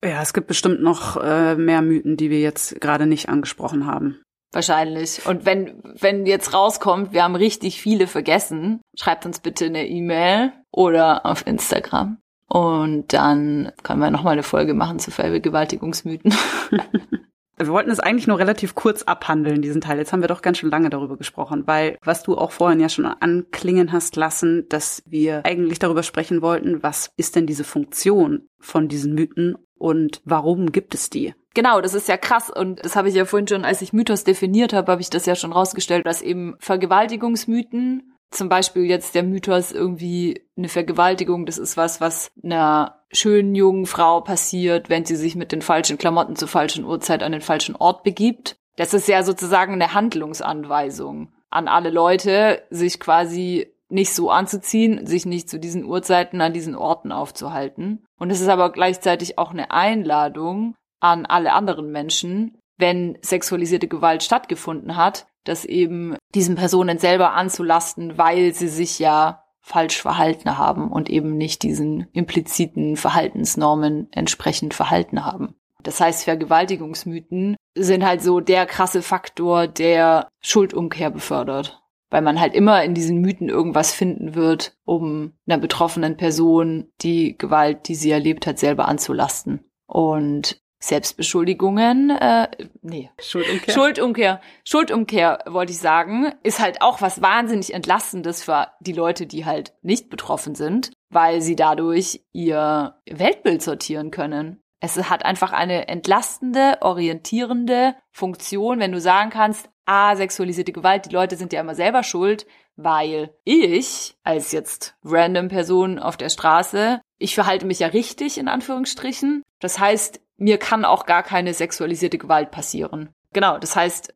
[0.03, 4.23] Ja, es gibt bestimmt noch äh, mehr Mythen, die wir jetzt gerade nicht angesprochen haben.
[4.51, 5.27] Wahrscheinlich.
[5.27, 10.55] Und wenn, wenn jetzt rauskommt, wir haben richtig viele vergessen, schreibt uns bitte eine E-Mail
[10.73, 12.17] oder auf Instagram.
[12.53, 16.35] Und dann können wir nochmal eine Folge machen zu Vergewaltigungsmythen.
[17.57, 19.99] Wir wollten es eigentlich nur relativ kurz abhandeln, diesen Teil.
[19.99, 22.89] Jetzt haben wir doch ganz schön lange darüber gesprochen, weil was du auch vorhin ja
[22.89, 28.49] schon anklingen hast lassen, dass wir eigentlich darüber sprechen wollten, was ist denn diese Funktion
[28.61, 31.35] von diesen Mythen und warum gibt es die?
[31.53, 34.25] Genau, das ist ja krass und das habe ich ja vorhin schon, als ich Mythos
[34.25, 39.23] definiert habe, habe ich das ja schon rausgestellt, dass eben Vergewaltigungsmythen zum Beispiel jetzt der
[39.23, 45.17] Mythos irgendwie eine Vergewaltigung, das ist was, was einer schönen jungen Frau passiert, wenn sie
[45.17, 48.57] sich mit den falschen Klamotten zur falschen Uhrzeit an den falschen Ort begibt.
[48.77, 55.27] Das ist ja sozusagen eine Handlungsanweisung an alle Leute, sich quasi nicht so anzuziehen, sich
[55.27, 58.07] nicht zu diesen Uhrzeiten an diesen Orten aufzuhalten.
[58.19, 64.23] Und es ist aber gleichzeitig auch eine Einladung an alle anderen Menschen, wenn sexualisierte Gewalt
[64.23, 70.91] stattgefunden hat, das eben diesen Personen selber anzulasten, weil sie sich ja falsch verhalten haben
[70.91, 75.55] und eben nicht diesen impliziten Verhaltensnormen entsprechend verhalten haben.
[75.83, 81.81] Das heißt, Vergewaltigungsmythen sind halt so der krasse Faktor, der Schuldumkehr befördert.
[82.11, 87.39] weil man halt immer in diesen Mythen irgendwas finden wird, um einer betroffenen Person die
[87.39, 89.61] Gewalt, die sie erlebt hat, selber anzulasten.
[89.87, 92.49] Und Selbstbeschuldigungen, äh,
[92.81, 93.75] nee, Schuldumkehr.
[93.75, 99.45] Schuldumkehr, Schuldumkehr wollte ich sagen, ist halt auch was wahnsinnig entlastendes für die Leute, die
[99.45, 104.63] halt nicht betroffen sind, weil sie dadurch ihr Weltbild sortieren können.
[104.81, 111.15] Es hat einfach eine entlastende, orientierende Funktion, wenn du sagen kannst, ah, sexualisierte Gewalt, die
[111.15, 117.03] Leute sind ja immer selber schuld, weil ich als jetzt random Person auf der Straße,
[117.19, 119.43] ich verhalte mich ja richtig in Anführungsstrichen.
[119.61, 123.11] Das heißt, mir kann auch gar keine sexualisierte Gewalt passieren.
[123.33, 124.13] Genau, das heißt,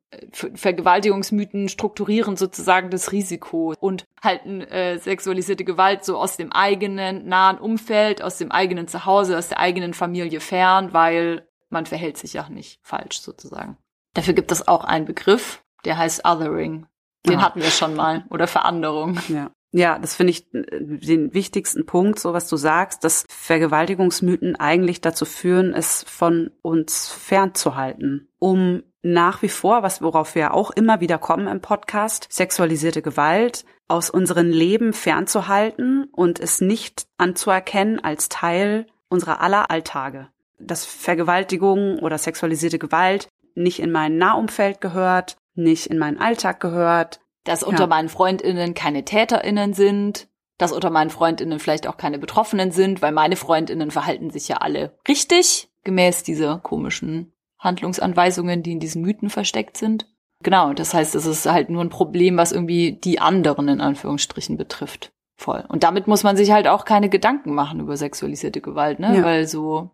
[0.55, 7.59] Vergewaltigungsmythen strukturieren sozusagen das Risiko und halten äh, sexualisierte Gewalt so aus dem eigenen nahen
[7.59, 12.49] Umfeld, aus dem eigenen Zuhause, aus der eigenen Familie fern, weil man verhält sich ja
[12.49, 13.77] nicht falsch sozusagen.
[14.15, 16.87] Dafür gibt es auch einen Begriff, der heißt Othering.
[17.27, 17.43] Den Ah.
[17.43, 18.25] hatten wir schon mal.
[18.31, 19.19] Oder Veranderung.
[19.29, 19.51] Ja.
[19.77, 25.01] Ja, das finde ich äh, den wichtigsten Punkt, so was du sagst, dass Vergewaltigungsmythen eigentlich
[25.01, 31.01] dazu führen, es von uns fernzuhalten, um nach wie vor, was worauf wir auch immer
[31.01, 38.29] wieder kommen im Podcast, sexualisierte Gewalt aus unserem Leben fernzuhalten und es nicht anzuerkennen als
[38.29, 40.29] Teil unserer aller Alltage.
[40.61, 47.19] Dass Vergewaltigung oder sexualisierte Gewalt nicht in mein Nahumfeld gehört, nicht in meinen Alltag gehört,
[47.45, 47.87] Dass unter Ja.
[47.87, 50.29] meinen FreundInnen keine TäterInnen sind.
[50.57, 54.59] Dass unter meinen FreundInnen vielleicht auch keine Betroffenen sind, weil meine FreundInnen verhalten sich ja
[54.59, 60.07] alle richtig, gemäß dieser komischen Handlungsanweisungen, die in diesen Mythen versteckt sind.
[60.43, 64.57] Genau, das heißt, es ist halt nur ein Problem, was irgendwie die anderen in Anführungsstrichen
[64.57, 65.13] betrifft.
[65.37, 65.65] Voll.
[65.69, 69.17] Und damit muss man sich halt auch keine Gedanken machen über sexualisierte Gewalt, ne?
[69.17, 69.25] Ja.
[69.25, 69.91] Weil so,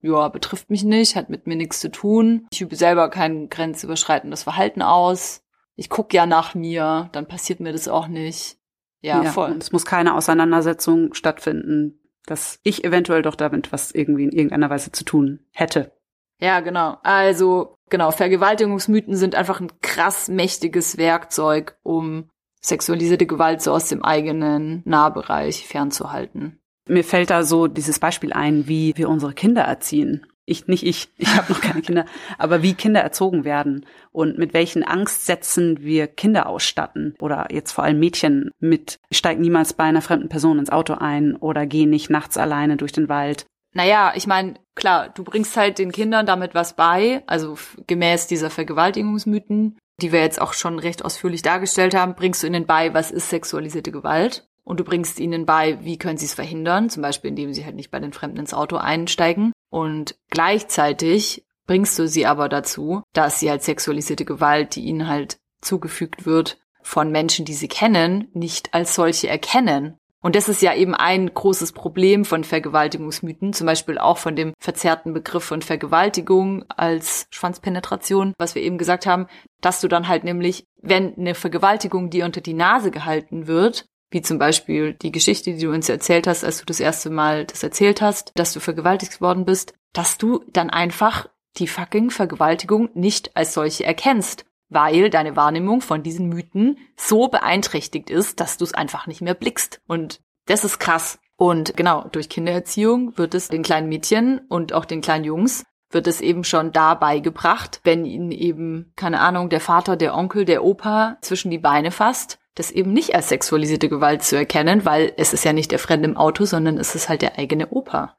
[0.00, 2.46] ja, betrifft mich nicht, hat mit mir nichts zu tun.
[2.52, 5.42] Ich übe selber kein grenzüberschreitendes Verhalten aus.
[5.76, 8.56] Ich guck ja nach mir, dann passiert mir das auch nicht.
[9.00, 9.50] Ja, voll.
[9.50, 14.70] Und es muss keine Auseinandersetzung stattfinden, dass ich eventuell doch damit was irgendwie in irgendeiner
[14.70, 15.92] Weise zu tun hätte.
[16.40, 16.98] Ja, genau.
[17.02, 24.02] Also, genau, Vergewaltigungsmythen sind einfach ein krass mächtiges Werkzeug, um sexualisierte Gewalt so aus dem
[24.02, 26.60] eigenen Nahbereich fernzuhalten.
[26.88, 30.26] Mir fällt da so dieses Beispiel ein, wie wir unsere Kinder erziehen.
[30.46, 32.04] Ich, nicht ich, ich habe noch keine Kinder,
[32.38, 37.84] aber wie Kinder erzogen werden und mit welchen Angstsätzen wir Kinder ausstatten oder jetzt vor
[37.84, 42.10] allem Mädchen mit steig niemals bei einer fremden Person ins Auto ein oder geh nicht
[42.10, 43.46] nachts alleine durch den Wald.
[43.72, 48.50] Naja, ich meine, klar, du bringst halt den Kindern damit was bei, also gemäß dieser
[48.50, 53.10] Vergewaltigungsmythen, die wir jetzt auch schon recht ausführlich dargestellt haben, bringst du ihnen bei, was
[53.10, 54.46] ist sexualisierte Gewalt.
[54.64, 57.76] Und du bringst ihnen bei, wie können sie es verhindern, zum Beispiel indem sie halt
[57.76, 59.52] nicht bei den Fremden ins Auto einsteigen.
[59.70, 65.38] Und gleichzeitig bringst du sie aber dazu, dass sie halt sexualisierte Gewalt, die ihnen halt
[65.60, 69.98] zugefügt wird, von Menschen, die sie kennen, nicht als solche erkennen.
[70.24, 74.54] Und das ist ja eben ein großes Problem von Vergewaltigungsmythen, zum Beispiel auch von dem
[74.58, 79.26] verzerrten Begriff von Vergewaltigung als Schwanzpenetration, was wir eben gesagt haben,
[79.60, 84.22] dass du dann halt nämlich, wenn eine Vergewaltigung dir unter die Nase gehalten wird, wie
[84.22, 87.62] zum Beispiel die Geschichte, die du uns erzählt hast, als du das erste Mal das
[87.62, 93.36] erzählt hast, dass du vergewaltigt worden bist, dass du dann einfach die fucking Vergewaltigung nicht
[93.36, 98.74] als solche erkennst, weil deine Wahrnehmung von diesen Mythen so beeinträchtigt ist, dass du es
[98.74, 99.80] einfach nicht mehr blickst.
[99.86, 101.18] Und das ist krass.
[101.36, 106.06] Und genau, durch Kindererziehung wird es den kleinen Mädchen und auch den kleinen Jungs wird
[106.06, 110.64] es eben schon da beigebracht, wenn ihnen eben, keine Ahnung, der Vater, der Onkel, der
[110.64, 115.32] Opa zwischen die Beine fasst, das eben nicht als sexualisierte Gewalt zu erkennen, weil es
[115.32, 118.16] ist ja nicht der Fremde im Auto, sondern es ist halt der eigene Opa.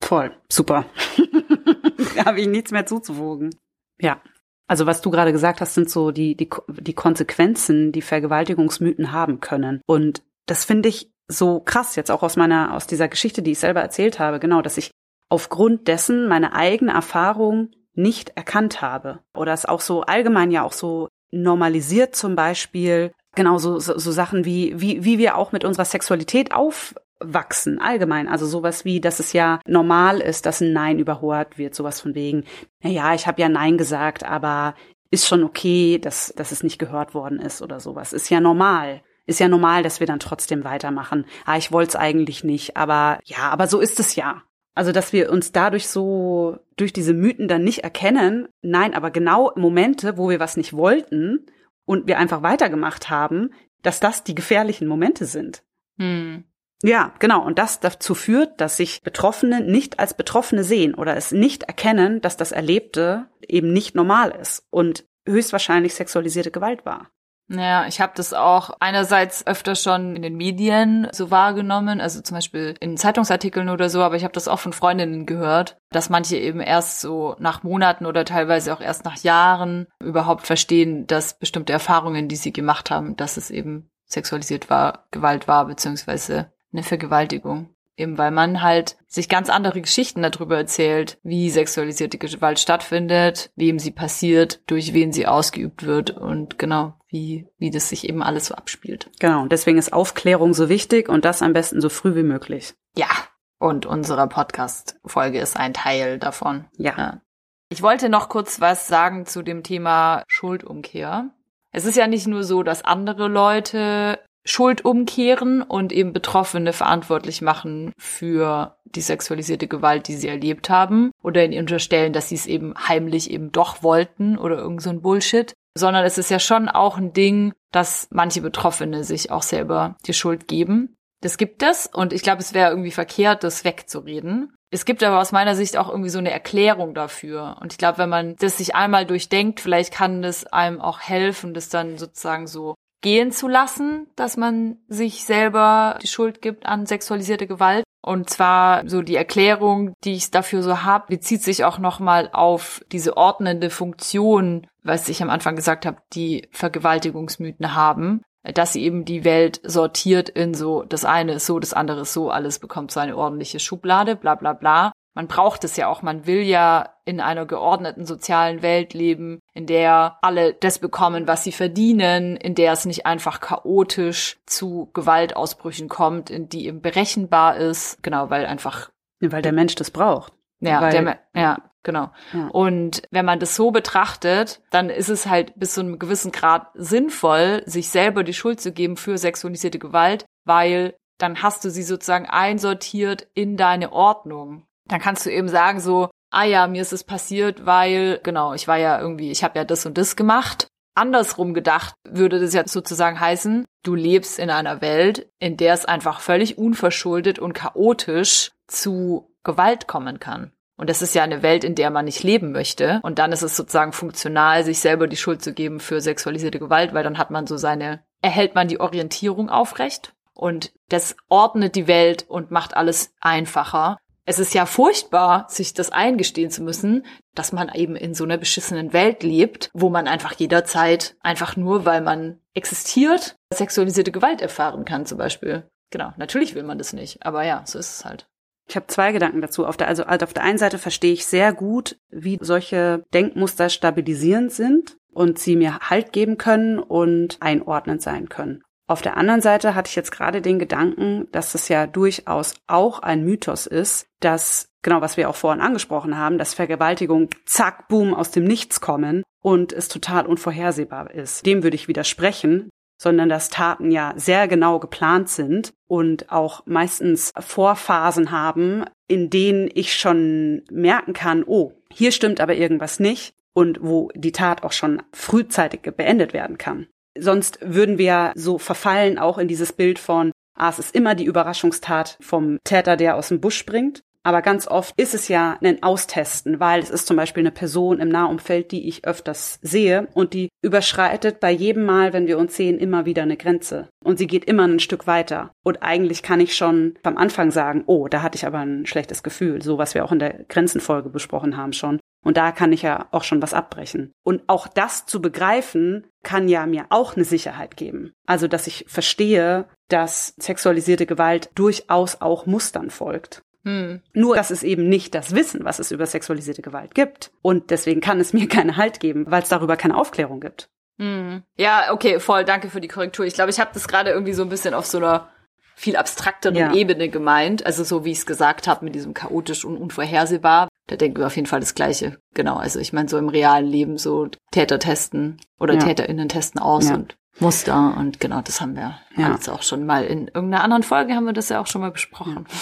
[0.00, 0.86] Voll, super.
[2.16, 3.54] da habe ich nichts mehr zuzuvogen.
[4.00, 4.20] Ja.
[4.66, 9.40] Also was du gerade gesagt hast, sind so die, die, die Konsequenzen, die Vergewaltigungsmythen haben
[9.40, 9.82] können.
[9.86, 13.58] Und das finde ich so krass, jetzt auch aus meiner, aus dieser Geschichte, die ich
[13.58, 14.92] selber erzählt habe, genau, dass ich
[15.28, 19.20] aufgrund dessen meine eigene Erfahrung nicht erkannt habe.
[19.34, 24.12] Oder es auch so allgemein ja auch so normalisiert zum Beispiel, genau so, so, so
[24.12, 28.28] Sachen wie, wie, wie wir auch mit unserer Sexualität aufwachsen, allgemein.
[28.28, 32.14] Also sowas wie, dass es ja normal ist, dass ein Nein überhört wird, sowas von
[32.14, 32.44] wegen,
[32.82, 34.74] na ja, ich habe ja Nein gesagt, aber
[35.10, 38.12] ist schon okay, dass, dass es nicht gehört worden ist oder sowas.
[38.12, 39.02] Ist ja normal.
[39.26, 41.26] Ist ja normal, dass wir dann trotzdem weitermachen.
[41.44, 44.42] Ah, ich wollte es eigentlich nicht, aber ja, aber so ist es ja.
[44.74, 49.52] Also, dass wir uns dadurch so durch diese Mythen dann nicht erkennen, nein, aber genau
[49.56, 51.44] Momente, wo wir was nicht wollten
[51.90, 53.50] und wir einfach weitergemacht haben,
[53.82, 55.64] dass das die gefährlichen Momente sind.
[55.98, 56.44] Hm.
[56.84, 57.44] Ja, genau.
[57.44, 62.20] Und das dazu führt, dass sich Betroffene nicht als Betroffene sehen oder es nicht erkennen,
[62.20, 67.10] dass das Erlebte eben nicht normal ist und höchstwahrscheinlich sexualisierte Gewalt war.
[67.52, 72.36] Ja, ich habe das auch einerseits öfter schon in den Medien so wahrgenommen, also zum
[72.36, 76.36] Beispiel in Zeitungsartikeln oder so, aber ich habe das auch von Freundinnen gehört, dass manche
[76.36, 81.72] eben erst so nach Monaten oder teilweise auch erst nach Jahren überhaupt verstehen, dass bestimmte
[81.72, 87.74] Erfahrungen, die sie gemacht haben, dass es eben sexualisiert war, Gewalt war, beziehungsweise eine Vergewaltigung.
[88.00, 93.78] Eben weil man halt sich ganz andere Geschichten darüber erzählt, wie sexualisierte Gewalt stattfindet, wem
[93.78, 98.46] sie passiert, durch wen sie ausgeübt wird und genau, wie, wie das sich eben alles
[98.46, 99.10] so abspielt.
[99.20, 102.72] Genau, und deswegen ist Aufklärung so wichtig und das am besten so früh wie möglich.
[102.96, 103.10] Ja,
[103.58, 106.64] und unsere Podcast-Folge ist ein Teil davon.
[106.78, 106.94] Ja.
[106.96, 107.20] ja.
[107.68, 111.28] Ich wollte noch kurz was sagen zu dem Thema Schuldumkehr.
[111.70, 117.42] Es ist ja nicht nur so, dass andere Leute Schuld umkehren und eben Betroffene verantwortlich
[117.42, 122.46] machen für die sexualisierte Gewalt, die sie erlebt haben oder ihnen unterstellen, dass sie es
[122.46, 126.68] eben heimlich eben doch wollten oder irgend so ein Bullshit, sondern es ist ja schon
[126.68, 130.96] auch ein Ding, dass manche Betroffene sich auch selber die Schuld geben.
[131.20, 134.54] Das gibt es und ich glaube, es wäre irgendwie verkehrt, das wegzureden.
[134.72, 137.56] Es gibt aber aus meiner Sicht auch irgendwie so eine Erklärung dafür.
[137.60, 141.54] Und ich glaube, wenn man das sich einmal durchdenkt, vielleicht kann das einem auch helfen,
[141.54, 146.86] das dann sozusagen so gehen zu lassen, dass man sich selber die Schuld gibt an
[146.86, 147.84] sexualisierte Gewalt.
[148.02, 152.82] Und zwar so die Erklärung, die ich dafür so habe, bezieht sich auch nochmal auf
[152.92, 159.04] diese ordnende Funktion, was ich am Anfang gesagt habe, die Vergewaltigungsmythen haben, dass sie eben
[159.04, 162.90] die Welt sortiert in so, das eine ist so, das andere ist so, alles bekommt
[162.90, 166.02] so eine ordentliche Schublade, bla bla bla man braucht es ja auch.
[166.02, 171.42] Man will ja in einer geordneten sozialen Welt leben, in der alle das bekommen, was
[171.42, 177.56] sie verdienen, in der es nicht einfach chaotisch zu Gewaltausbrüchen kommt, in die eben berechenbar
[177.56, 178.02] ist.
[178.02, 178.90] Genau, weil einfach.
[179.20, 180.32] Weil der Mensch das braucht.
[180.60, 182.10] Ja, weil, der, ja, genau.
[182.32, 182.48] Ja.
[182.48, 186.68] Und wenn man das so betrachtet, dann ist es halt bis zu einem gewissen Grad
[186.74, 191.82] sinnvoll, sich selber die Schuld zu geben für sexualisierte Gewalt, weil dann hast du sie
[191.82, 196.92] sozusagen einsortiert in deine Ordnung dann kannst du eben sagen so, ah ja, mir ist
[196.92, 200.68] es passiert, weil, genau, ich war ja irgendwie, ich habe ja das und das gemacht.
[200.94, 205.84] Andersrum gedacht würde das ja sozusagen heißen, du lebst in einer Welt, in der es
[205.84, 210.52] einfach völlig unverschuldet und chaotisch zu Gewalt kommen kann.
[210.76, 213.00] Und das ist ja eine Welt, in der man nicht leben möchte.
[213.02, 216.94] Und dann ist es sozusagen funktional, sich selber die Schuld zu geben für sexualisierte Gewalt,
[216.94, 220.14] weil dann hat man so seine, erhält man die Orientierung aufrecht.
[220.34, 223.98] Und das ordnet die Welt und macht alles einfacher
[224.30, 228.38] es ist ja furchtbar, sich das eingestehen zu müssen, dass man eben in so einer
[228.38, 234.84] beschissenen Welt lebt, wo man einfach jederzeit einfach nur, weil man existiert, sexualisierte Gewalt erfahren
[234.84, 235.68] kann zum Beispiel.
[235.90, 238.28] Genau, natürlich will man das nicht, aber ja, so ist es halt.
[238.68, 239.66] Ich habe zwei Gedanken dazu.
[239.66, 243.68] Auf der, also, also auf der einen Seite verstehe ich sehr gut, wie solche Denkmuster
[243.68, 248.62] stabilisierend sind und sie mir Halt geben können und einordnend sein können.
[248.90, 252.98] Auf der anderen Seite hatte ich jetzt gerade den Gedanken, dass es ja durchaus auch
[252.98, 258.12] ein Mythos ist, dass, genau was wir auch vorhin angesprochen haben, dass Vergewaltigung zack, boom
[258.12, 261.46] aus dem Nichts kommen und es total unvorhersehbar ist.
[261.46, 262.68] Dem würde ich widersprechen,
[263.00, 269.70] sondern dass Taten ja sehr genau geplant sind und auch meistens Vorphasen haben, in denen
[269.72, 274.72] ich schon merken kann, oh, hier stimmt aber irgendwas nicht und wo die Tat auch
[274.72, 276.88] schon frühzeitig beendet werden kann.
[277.20, 281.24] Sonst würden wir so verfallen auch in dieses Bild von, ah, es ist immer die
[281.24, 284.02] Überraschungstat vom Täter, der aus dem Busch springt.
[284.22, 288.00] Aber ganz oft ist es ja ein Austesten, weil es ist zum Beispiel eine Person
[288.00, 292.54] im Nahumfeld, die ich öfters sehe und die überschreitet bei jedem Mal, wenn wir uns
[292.54, 293.88] sehen, immer wieder eine Grenze.
[294.04, 295.52] Und sie geht immer ein Stück weiter.
[295.64, 299.22] Und eigentlich kann ich schon beim Anfang sagen, oh, da hatte ich aber ein schlechtes
[299.22, 301.98] Gefühl, so was wir auch in der Grenzenfolge besprochen haben schon.
[302.22, 304.12] Und da kann ich ja auch schon was abbrechen.
[304.22, 308.12] Und auch das zu begreifen, kann ja mir auch eine Sicherheit geben.
[308.26, 313.42] Also, dass ich verstehe, dass sexualisierte Gewalt durchaus auch Mustern folgt.
[313.64, 314.00] Hm.
[314.12, 317.30] Nur, dass es eben nicht das Wissen, was es über sexualisierte Gewalt gibt.
[317.42, 320.68] Und deswegen kann es mir keinen Halt geben, weil es darüber keine Aufklärung gibt.
[320.98, 321.42] Hm.
[321.56, 323.24] Ja, okay, voll, danke für die Korrektur.
[323.24, 325.30] Ich glaube, ich habe das gerade irgendwie so ein bisschen auf so einer
[325.74, 326.74] viel abstrakteren ja.
[326.74, 327.64] Ebene gemeint.
[327.64, 330.68] Also so wie ich es gesagt habe, mit diesem chaotisch und unvorhersehbar.
[330.90, 332.18] Da denken wir auf jeden Fall das Gleiche.
[332.34, 332.56] Genau.
[332.56, 335.80] Also ich meine, so im realen Leben so Täter testen oder ja.
[335.80, 336.96] TäterInnen testen aus ja.
[336.96, 339.26] und Muster und genau, das haben wir ja.
[339.26, 341.92] alles auch schon mal in irgendeiner anderen Folge haben wir das ja auch schon mal
[341.92, 342.44] besprochen.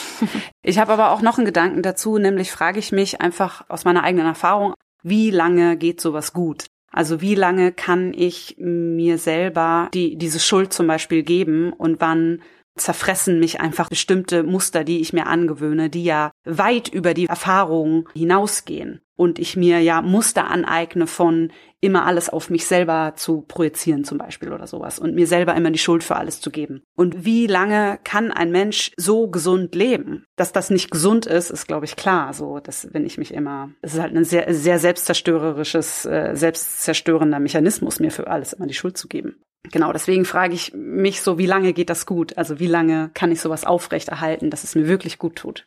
[0.63, 4.05] Ich habe aber auch noch einen Gedanken dazu, nämlich frage ich mich einfach aus meiner
[4.05, 6.67] eigenen Erfahrung, wie lange geht sowas gut?
[6.93, 12.43] Also wie lange kann ich mir selber die, diese Schuld zum Beispiel geben und wann
[12.79, 18.09] zerfressen mich einfach bestimmte Muster, die ich mir angewöhne, die ja weit über die Erfahrung
[18.15, 19.01] hinausgehen.
[19.19, 21.51] und ich mir ja Muster aneigne von
[21.81, 25.73] immer alles auf mich selber zu projizieren zum Beispiel oder sowas und mir selber immer
[25.73, 26.83] die Schuld für alles zu geben.
[26.97, 30.25] Und wie lange kann ein Mensch so gesund leben?
[30.37, 32.33] Dass das nicht gesund ist, ist glaube ich klar.
[32.33, 37.41] So, dass wenn ich mich immer, es ist halt ein sehr sehr selbstzerstörerisches, äh, selbstzerstörender
[37.41, 39.37] Mechanismus, mir für alles immer die Schuld zu geben.
[39.65, 42.39] Genau, deswegen frage ich mich so, wie lange geht das gut?
[42.39, 45.67] Also wie lange kann ich sowas aufrechterhalten, dass es mir wirklich gut tut?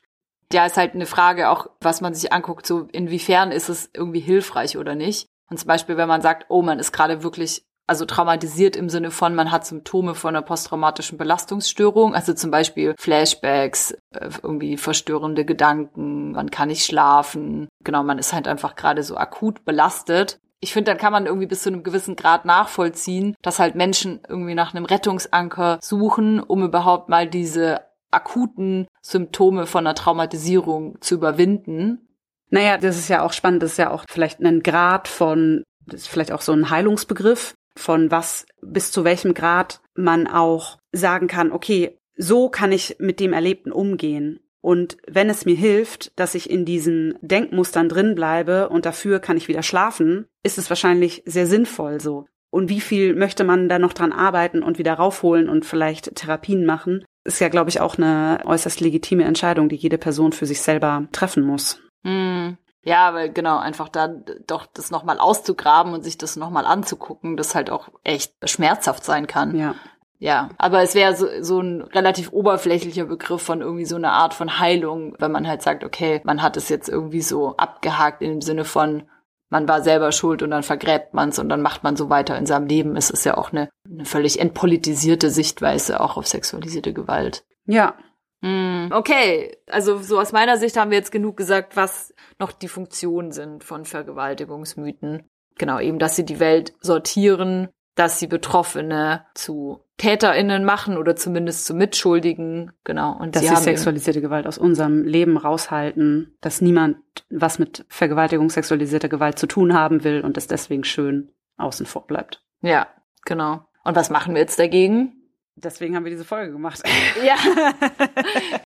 [0.53, 4.19] ja, ist halt eine Frage auch, was man sich anguckt, so inwiefern ist es irgendwie
[4.19, 5.27] hilfreich oder nicht.
[5.49, 9.11] Und zum Beispiel, wenn man sagt, oh, man ist gerade wirklich also traumatisiert im Sinne
[9.11, 15.43] von, man hat Symptome von einer posttraumatischen Belastungsstörung, also zum Beispiel Flashbacks, äh, irgendwie verstörende
[15.43, 17.67] Gedanken, man kann nicht schlafen.
[17.83, 20.39] Genau, man ist halt einfach gerade so akut belastet.
[20.63, 24.21] Ich finde, dann kann man irgendwie bis zu einem gewissen Grad nachvollziehen, dass halt Menschen
[24.29, 27.81] irgendwie nach einem Rettungsanker suchen, um überhaupt mal diese
[28.11, 32.07] akuten Symptome von einer Traumatisierung zu überwinden.
[32.49, 36.01] Naja, das ist ja auch spannend, das ist ja auch vielleicht ein Grad von, das
[36.01, 41.27] ist vielleicht auch so ein Heilungsbegriff, von was bis zu welchem Grad man auch sagen
[41.27, 44.41] kann, okay, so kann ich mit dem Erlebten umgehen.
[44.61, 49.37] Und wenn es mir hilft, dass ich in diesen Denkmustern drin bleibe und dafür kann
[49.37, 52.25] ich wieder schlafen, ist es wahrscheinlich sehr sinnvoll so.
[52.51, 56.65] Und wie viel möchte man da noch dran arbeiten und wieder raufholen und vielleicht Therapien
[56.65, 57.05] machen?
[57.23, 61.07] ist ja, glaube ich, auch eine äußerst legitime Entscheidung, die jede Person für sich selber
[61.11, 61.79] treffen muss.
[62.03, 62.51] Mm.
[62.83, 64.07] Ja, weil genau, einfach da
[64.47, 69.27] doch das nochmal auszugraben und sich das nochmal anzugucken, das halt auch echt schmerzhaft sein
[69.27, 69.55] kann.
[69.55, 69.75] Ja.
[70.21, 74.35] Ja, aber es wäre so, so ein relativ oberflächlicher Begriff von irgendwie so einer Art
[74.35, 78.29] von Heilung, wenn man halt sagt, okay, man hat es jetzt irgendwie so abgehakt in
[78.29, 79.09] dem Sinne von,
[79.49, 82.37] man war selber schuld und dann vergräbt man es und dann macht man so weiter
[82.37, 82.95] in seinem Leben.
[82.95, 87.43] Es ist ja auch eine, eine völlig entpolitisierte Sichtweise auch auf sexualisierte Gewalt.
[87.65, 87.95] Ja.
[88.41, 92.67] Mm, okay, also so aus meiner Sicht haben wir jetzt genug gesagt, was noch die
[92.67, 95.27] Funktionen sind von Vergewaltigungsmythen.
[95.57, 101.67] Genau, eben, dass sie die Welt sortieren, dass sie Betroffene zu TäterInnen machen oder zumindest
[101.67, 103.15] zu Mitschuldigen, genau.
[103.19, 106.97] Und dass sie, sie sexualisierte Gewalt aus unserem Leben raushalten, dass niemand
[107.29, 112.07] was mit Vergewaltigung sexualisierter Gewalt zu tun haben will und es deswegen schön außen vor
[112.07, 112.43] bleibt.
[112.61, 112.87] Ja,
[113.25, 113.63] genau.
[113.83, 115.13] Und was machen wir jetzt dagegen?
[115.55, 116.81] Deswegen haben wir diese Folge gemacht.
[117.23, 117.35] Ja.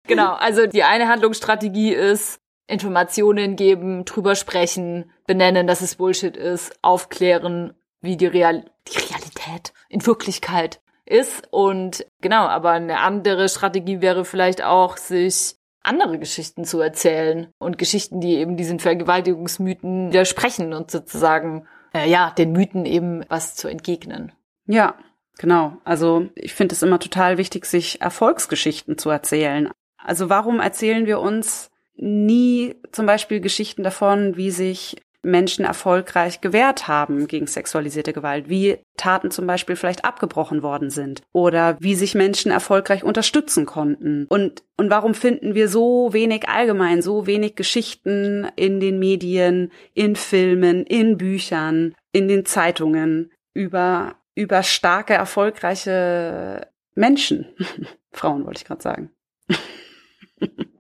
[0.09, 0.35] genau.
[0.35, 7.75] Also die eine Handlungsstrategie ist, Informationen geben, drüber sprechen, benennen, dass es Bullshit ist, aufklären,
[8.01, 11.49] wie die, Real die Realität in Wirklichkeit ist.
[11.51, 17.79] Und genau, aber eine andere Strategie wäre vielleicht auch, sich andere Geschichten zu erzählen und
[17.79, 23.69] Geschichten, die eben diesen Vergewaltigungsmythen widersprechen und sozusagen, äh, ja, den Mythen eben was zu
[23.69, 24.33] entgegnen.
[24.67, 24.95] Ja,
[25.39, 25.79] genau.
[25.85, 29.71] Also ich finde es immer total wichtig, sich Erfolgsgeschichten zu erzählen.
[29.97, 36.89] Also warum erzählen wir uns nie zum Beispiel Geschichten davon, wie sich Menschen erfolgreich gewehrt
[36.89, 42.15] haben gegen sexualisierte Gewalt, wie Taten zum Beispiel vielleicht abgebrochen worden sind oder wie sich
[42.15, 44.27] Menschen erfolgreich unterstützen konnten.
[44.29, 50.17] Und, und warum finden wir so wenig allgemein, so wenig Geschichten in den Medien, in
[50.17, 57.47] Filmen, in Büchern, in den Zeitungen über, über starke, erfolgreiche Menschen?
[58.13, 59.11] Frauen wollte ich gerade sagen.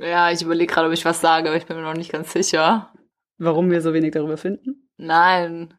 [0.00, 2.32] Ja, ich überlege gerade, ob ich was sage, aber ich bin mir noch nicht ganz
[2.32, 2.89] sicher.
[3.40, 4.86] Warum wir so wenig darüber finden?
[4.98, 5.72] Nein.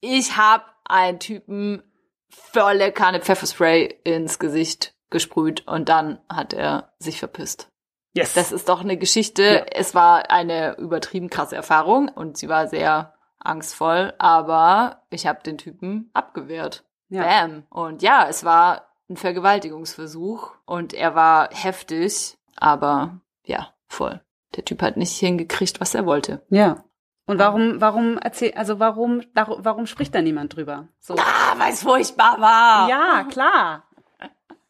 [0.00, 1.82] Ich habe einen Typen
[2.28, 7.68] volle Kanne Pfefferspray ins Gesicht gesprüht und dann hat er sich verpisst.
[8.14, 8.34] Yes.
[8.34, 9.42] Das ist doch eine Geschichte.
[9.42, 9.64] Ja.
[9.70, 15.56] Es war eine übertrieben krasse Erfahrung und sie war sehr angstvoll, aber ich habe den
[15.56, 16.84] Typen abgewehrt.
[17.10, 17.22] Ja.
[17.22, 17.62] Bam.
[17.70, 24.20] Und ja, es war ein Vergewaltigungsversuch und er war heftig, aber ja, voll.
[24.56, 26.44] Der Typ hat nicht hingekriegt, was er wollte.
[26.48, 26.82] Ja.
[27.26, 30.88] Und warum, warum erzähl, also warum, warum spricht da niemand drüber?
[31.00, 31.14] So.
[31.14, 32.88] Ah, weil es furchtbar war.
[32.88, 33.84] Ja, klar.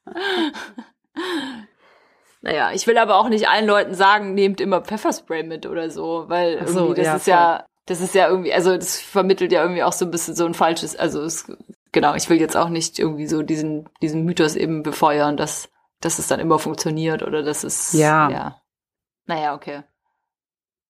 [2.42, 6.28] naja, ich will aber auch nicht allen Leuten sagen, nehmt immer Pfefferspray mit oder so,
[6.28, 7.32] weil irgendwie so, das ja, ist voll.
[7.32, 10.46] ja, das ist ja irgendwie, also das vermittelt ja irgendwie auch so ein bisschen so
[10.46, 11.50] ein falsches, also es,
[11.90, 16.20] genau, ich will jetzt auch nicht irgendwie so diesen, diesen Mythos eben befeuern, dass, dass
[16.20, 18.30] es dann immer funktioniert oder dass es, ja.
[18.30, 18.60] ja.
[19.26, 19.82] Naja, okay.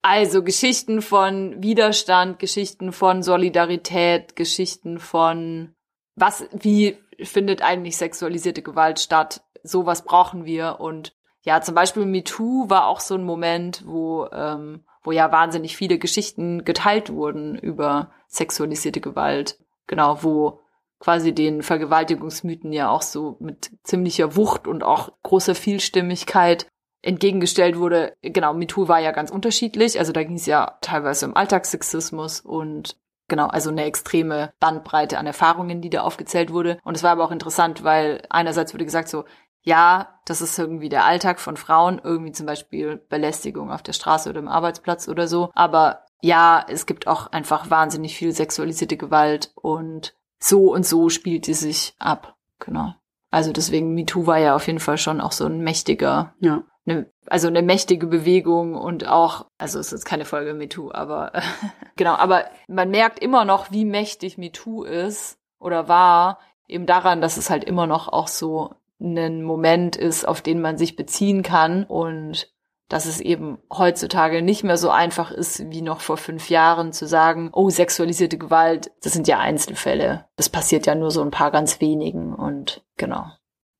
[0.06, 5.74] Also Geschichten von Widerstand, Geschichten von Solidarität, Geschichten von
[6.14, 9.42] was, wie findet eigentlich sexualisierte Gewalt statt?
[9.62, 10.78] Sowas brauchen wir.
[10.78, 15.74] Und ja, zum Beispiel MeToo war auch so ein Moment, wo, ähm, wo ja wahnsinnig
[15.74, 19.58] viele Geschichten geteilt wurden über sexualisierte Gewalt.
[19.86, 20.60] Genau, wo
[20.98, 26.66] quasi den Vergewaltigungsmythen ja auch so mit ziemlicher Wucht und auch großer Vielstimmigkeit
[27.04, 29.98] entgegengestellt wurde, genau, MeToo war ja ganz unterschiedlich.
[29.98, 32.96] Also da ging es ja teilweise um Alltagssexismus und
[33.26, 36.78] Genau, also eine extreme Bandbreite an Erfahrungen, die da aufgezählt wurde.
[36.84, 39.24] Und es war aber auch interessant, weil einerseits wurde gesagt so,
[39.62, 44.28] ja, das ist irgendwie der Alltag von Frauen, irgendwie zum Beispiel Belästigung auf der Straße
[44.28, 45.50] oder im Arbeitsplatz oder so.
[45.54, 51.46] Aber ja, es gibt auch einfach wahnsinnig viel sexualisierte Gewalt und so und so spielt
[51.46, 52.36] die sich ab.
[52.58, 52.94] Genau.
[53.30, 56.62] Also deswegen MeToo war ja auf jeden Fall schon auch so ein mächtiger, ja.
[56.86, 61.32] Eine, also eine mächtige Bewegung und auch, also es ist keine Folge MeToo, aber
[61.96, 67.36] genau, aber man merkt immer noch, wie mächtig MeToo ist oder war, eben daran, dass
[67.36, 71.84] es halt immer noch auch so ein Moment ist, auf den man sich beziehen kann
[71.84, 72.52] und
[72.88, 77.06] dass es eben heutzutage nicht mehr so einfach ist, wie noch vor fünf Jahren zu
[77.06, 80.26] sagen, oh, sexualisierte Gewalt, das sind ja Einzelfälle.
[80.36, 83.26] Das passiert ja nur so ein paar ganz wenigen und genau.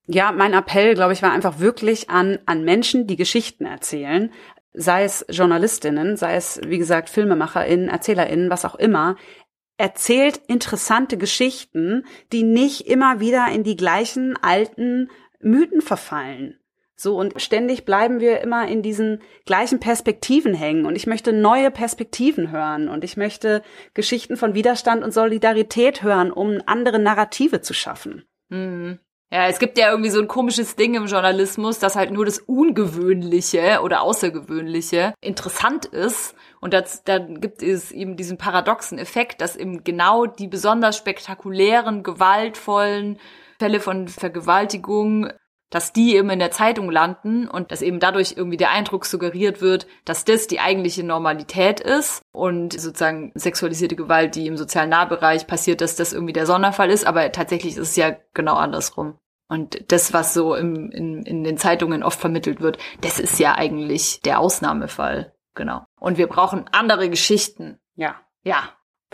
[0.07, 4.33] Ja, mein Appell, glaube ich, war einfach wirklich an, an Menschen, die Geschichten erzählen,
[4.75, 9.17] sei es Journalistinnen, sei es, wie gesagt, FilmemacherInnen, ErzählerInnen, was auch immer,
[9.77, 16.59] erzählt interessante Geschichten, die nicht immer wieder in die gleichen alten Mythen verfallen.
[16.97, 20.87] So, und ständig bleiben wir immer in diesen gleichen Perspektiven hängen.
[20.87, 22.89] Und ich möchte neue Perspektiven hören.
[22.89, 23.63] Und ich möchte
[23.95, 28.25] Geschichten von Widerstand und Solidarität hören, um andere Narrative zu schaffen.
[28.49, 29.01] Mhm.
[29.35, 32.39] Ja, es gibt ja irgendwie so ein komisches Ding im Journalismus, dass halt nur das
[32.39, 36.37] Ungewöhnliche oder Außergewöhnliche interessant ist.
[36.61, 42.05] Und das, dann gibt es eben diesen paradoxen Effekt, dass eben genau die besonders spektakulären,
[42.05, 43.19] gewaltvollen
[43.59, 45.31] Fälle von Vergewaltigung
[45.71, 49.61] dass die eben in der Zeitung landen und dass eben dadurch irgendwie der Eindruck suggeriert
[49.61, 55.49] wird, dass das die eigentliche Normalität ist und sozusagen sexualisierte Gewalt, die im sozialen Nahbereich
[55.49, 59.19] passiert, dass das irgendwie der Sonderfall ist, aber tatsächlich ist es ja genau andersrum.
[59.49, 63.55] Und das, was so im, in, in den Zeitungen oft vermittelt wird, das ist ja
[63.55, 65.35] eigentlich der Ausnahmefall.
[65.55, 65.85] Genau.
[66.01, 67.79] Und wir brauchen andere Geschichten.
[67.95, 68.17] Ja.
[68.43, 68.71] Ja.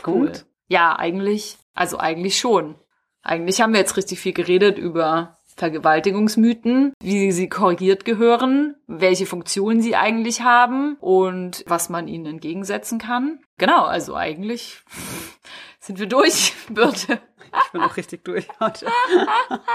[0.07, 0.33] Cool.
[0.69, 2.77] Ja, eigentlich, also eigentlich schon.
[3.23, 9.83] Eigentlich haben wir jetzt richtig viel geredet über Vergewaltigungsmythen, wie sie korrigiert gehören, welche Funktionen
[9.83, 13.41] sie eigentlich haben und was man ihnen entgegensetzen kann.
[13.59, 14.83] Genau, also eigentlich
[15.81, 17.21] sind wir durch, Birte.
[17.65, 18.87] Ich bin auch richtig durch heute.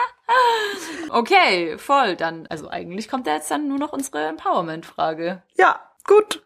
[1.10, 2.16] okay, voll.
[2.16, 5.44] Dann, also eigentlich kommt da jetzt dann nur noch unsere Empowerment-Frage.
[5.58, 6.44] Ja, gut.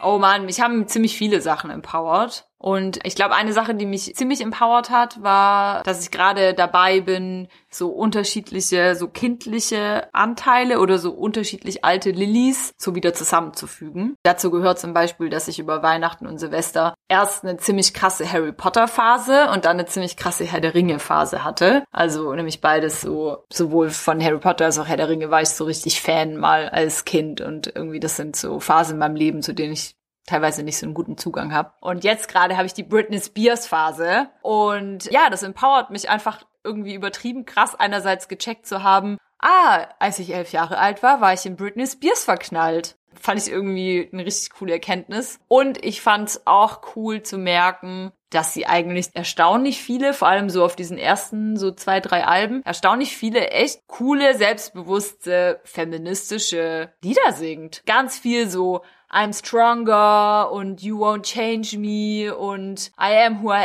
[0.00, 2.46] Oh man, mich haben ziemlich viele Sachen empowered.
[2.58, 7.00] Und ich glaube, eine Sache, die mich ziemlich empowert hat, war, dass ich gerade dabei
[7.00, 14.14] bin, so unterschiedliche, so kindliche Anteile oder so unterschiedlich alte Lillis so wieder zusammenzufügen.
[14.22, 18.52] Dazu gehört zum Beispiel, dass ich über Weihnachten und Silvester erst eine ziemlich krasse Harry
[18.52, 21.84] Potter Phase und dann eine ziemlich krasse Herr der Ringe Phase hatte.
[21.92, 25.50] Also nämlich beides so, sowohl von Harry Potter als auch Herr der Ringe war ich
[25.50, 29.42] so richtig Fan mal als Kind und irgendwie das sind so Phasen in meinem Leben,
[29.42, 29.95] zu denen ich
[30.26, 31.72] teilweise nicht so einen guten Zugang habe.
[31.80, 36.44] Und jetzt gerade habe ich die Britney Spears Phase und ja, das empowert mich einfach
[36.64, 41.32] irgendwie übertrieben krass einerseits gecheckt zu haben, ah, als ich elf Jahre alt war, war
[41.32, 42.96] ich in Britney Spears verknallt.
[43.18, 45.38] Fand ich irgendwie eine richtig coole Erkenntnis.
[45.48, 50.50] Und ich fand es auch cool zu merken, dass sie eigentlich erstaunlich viele, vor allem
[50.50, 57.32] so auf diesen ersten so zwei, drei Alben, erstaunlich viele echt coole, selbstbewusste, feministische Lieder
[57.32, 57.82] singt.
[57.86, 63.64] Ganz viel so I'm stronger und you won't change me und I am who I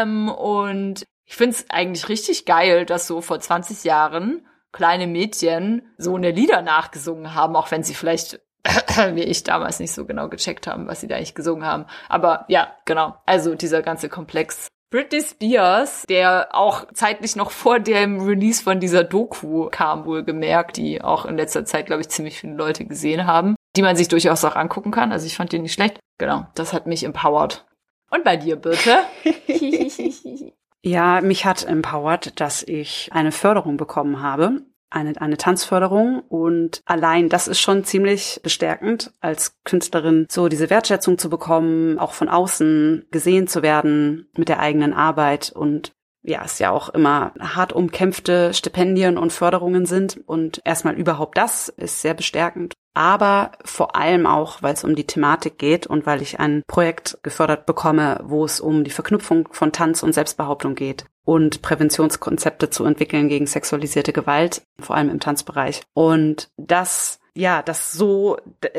[0.00, 6.16] am und ich find's eigentlich richtig geil, dass so vor 20 Jahren kleine Mädchen so
[6.16, 8.40] eine Lieder nachgesungen haben, auch wenn sie vielleicht
[9.14, 11.86] wie ich damals nicht so genau gecheckt haben, was sie da eigentlich gesungen haben.
[12.08, 13.16] Aber ja, genau.
[13.26, 14.68] Also dieser ganze Komplex.
[14.90, 20.76] Britney Spears, der auch zeitlich noch vor dem Release von dieser Doku kam, wohl gemerkt,
[20.76, 24.08] die auch in letzter Zeit, glaube ich, ziemlich viele Leute gesehen haben, die man sich
[24.08, 25.12] durchaus auch angucken kann.
[25.12, 25.98] Also ich fand die nicht schlecht.
[26.18, 27.64] Genau, das hat mich empowered.
[28.10, 28.98] Und bei dir bitte?
[30.82, 34.62] ja, mich hat empowered, dass ich eine Förderung bekommen habe
[34.92, 41.18] eine, eine Tanzförderung und allein das ist schon ziemlich bestärkend, als Künstlerin so diese Wertschätzung
[41.18, 45.92] zu bekommen, auch von außen gesehen zu werden mit der eigenen Arbeit und
[46.22, 51.68] ja, es ja auch immer hart umkämpfte Stipendien und Förderungen sind und erstmal überhaupt das
[51.68, 52.74] ist sehr bestärkend.
[52.94, 57.18] Aber vor allem auch, weil es um die Thematik geht und weil ich ein Projekt
[57.22, 62.84] gefördert bekomme, wo es um die Verknüpfung von Tanz und Selbstbehauptung geht und Präventionskonzepte zu
[62.84, 65.82] entwickeln gegen sexualisierte Gewalt, vor allem im Tanzbereich.
[65.94, 68.36] Und das ja, das so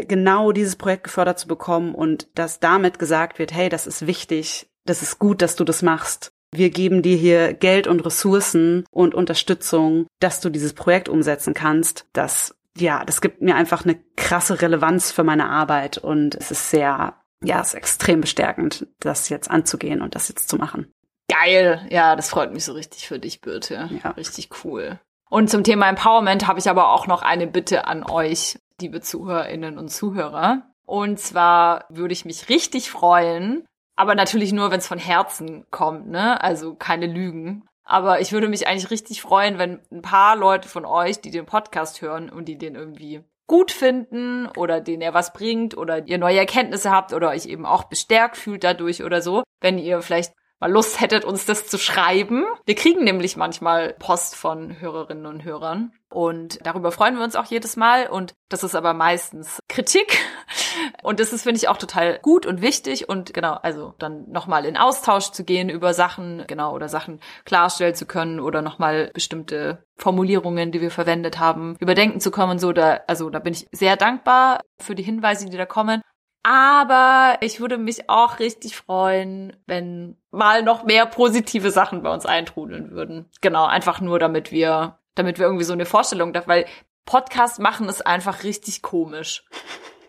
[0.07, 4.69] genau dieses Projekt gefördert zu bekommen und dass damit gesagt wird, hey, das ist wichtig,
[4.85, 6.33] das ist gut, dass du das machst.
[6.53, 12.05] Wir geben dir hier Geld und Ressourcen und Unterstützung, dass du dieses Projekt umsetzen kannst.
[12.13, 16.69] Das ja, das gibt mir einfach eine krasse Relevanz für meine Arbeit und es ist
[16.71, 20.91] sehr, ja, es ist extrem bestärkend, das jetzt anzugehen und das jetzt zu machen.
[21.29, 21.85] Geil.
[21.89, 23.89] Ja, das freut mich so richtig für dich, Birte.
[24.03, 24.11] Ja.
[24.11, 24.99] Richtig cool.
[25.29, 29.77] Und zum Thema Empowerment habe ich aber auch noch eine Bitte an euch, liebe Zuhörerinnen
[29.77, 30.63] und Zuhörer.
[30.85, 33.65] Und zwar würde ich mich richtig freuen,
[33.95, 36.41] aber natürlich nur, wenn es von Herzen kommt, ne?
[36.41, 37.67] Also keine Lügen.
[37.83, 41.45] Aber ich würde mich eigentlich richtig freuen, wenn ein paar Leute von euch, die den
[41.45, 46.17] Podcast hören und die den irgendwie gut finden oder denen er was bringt oder ihr
[46.17, 50.33] neue Erkenntnisse habt oder euch eben auch bestärkt fühlt dadurch oder so, wenn ihr vielleicht
[50.59, 52.45] mal Lust hättet, uns das zu schreiben.
[52.65, 57.45] Wir kriegen nämlich manchmal Post von Hörerinnen und Hörern und darüber freuen wir uns auch
[57.45, 60.19] jedes Mal und das ist aber meistens Kritik.
[61.01, 63.09] Und das ist finde ich auch total gut und wichtig.
[63.09, 67.95] Und genau, also dann nochmal in Austausch zu gehen über Sachen, genau oder Sachen klarstellen
[67.95, 72.71] zu können oder nochmal bestimmte Formulierungen, die wir verwendet haben, überdenken zu kommen so.
[72.71, 76.01] Da also da bin ich sehr dankbar für die Hinweise, die da kommen.
[76.43, 82.25] Aber ich würde mich auch richtig freuen, wenn mal noch mehr positive Sachen bei uns
[82.25, 83.29] eintrudeln würden.
[83.41, 86.65] Genau, einfach nur damit wir, damit wir irgendwie so eine Vorstellung, weil
[87.05, 89.43] Podcast machen ist einfach richtig komisch.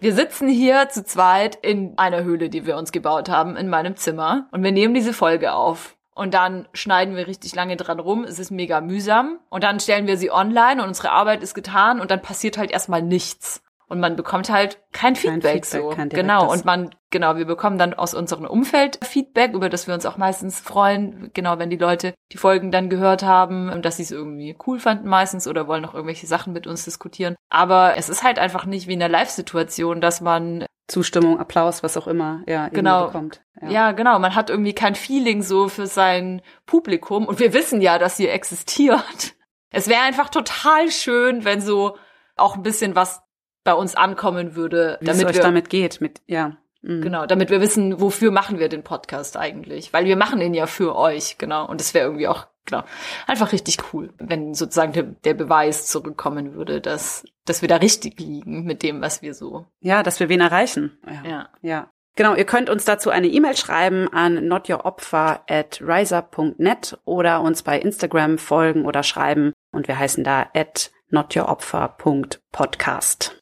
[0.01, 3.97] Wir sitzen hier zu zweit in einer Höhle, die wir uns gebaut haben, in meinem
[3.97, 5.97] Zimmer und wir nehmen diese Folge auf.
[6.15, 8.23] Und dann schneiden wir richtig lange dran rum.
[8.23, 9.41] Es ist mega mühsam.
[9.49, 12.71] Und dann stellen wir sie online und unsere Arbeit ist getan und dann passiert halt
[12.71, 13.64] erstmal nichts.
[13.87, 15.89] Und man bekommt halt kein Feedback, kein Feedback so.
[15.91, 16.51] Kein genau.
[16.51, 20.17] Und man, genau, wir bekommen dann aus unserem Umfeld Feedback, über das wir uns auch
[20.17, 21.31] meistens freuen.
[21.35, 25.09] Genau, wenn die Leute die Folgen dann gehört haben, dass sie es irgendwie cool fanden
[25.09, 27.37] meistens oder wollen noch irgendwelche Sachen mit uns diskutieren.
[27.51, 31.97] Aber es ist halt einfach nicht wie in einer Live-Situation, dass man Zustimmung, Applaus, was
[31.97, 33.07] auch immer, ja, genau.
[33.07, 33.43] bekommt.
[33.61, 33.71] Ja.
[33.71, 34.19] ja, genau.
[34.19, 37.27] Man hat irgendwie kein Feeling so für sein Publikum.
[37.27, 39.35] Und wir wissen ja, dass ihr existiert.
[39.71, 41.97] Es wäre einfach total schön, wenn so
[42.37, 43.24] auch ein bisschen was
[43.65, 46.57] bei uns ankommen würde, Wie damit es euch wir damit geht, mit ja.
[46.83, 47.01] Mhm.
[47.01, 50.67] Genau, damit wir wissen, wofür machen wir den Podcast eigentlich, weil wir machen ihn ja
[50.67, 51.67] für euch, genau.
[51.67, 52.83] Und es wäre irgendwie auch genau
[53.27, 58.21] einfach richtig cool, wenn sozusagen der, der Beweis zurückkommen würde, dass dass wir da richtig
[58.21, 59.67] liegen mit dem, was wir so.
[59.81, 60.99] Ja, dass wir wen erreichen.
[61.07, 61.23] Ja.
[61.29, 61.49] Ja.
[61.63, 61.91] ja.
[62.17, 67.77] Genau, ihr könnt uns dazu eine E-Mail schreiben an notyouropfer at riser.net oder uns bei
[67.79, 73.34] Instagram folgen oder schreiben und wir heißen da at notyouropfer.podcast.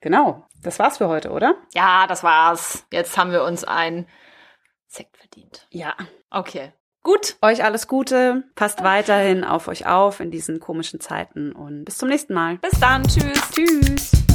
[0.00, 1.54] Genau, das war's für heute, oder?
[1.74, 2.86] Ja, das war's.
[2.90, 4.06] Jetzt haben wir uns ein
[4.86, 5.66] Sekt verdient.
[5.70, 5.94] Ja.
[6.30, 6.72] Okay.
[7.02, 7.36] Gut.
[7.42, 8.44] Euch alles Gute.
[8.54, 12.58] Passt weiterhin auf euch auf in diesen komischen Zeiten und bis zum nächsten Mal.
[12.58, 13.04] Bis dann.
[13.04, 13.50] Tschüss.
[13.52, 14.29] Tschüss.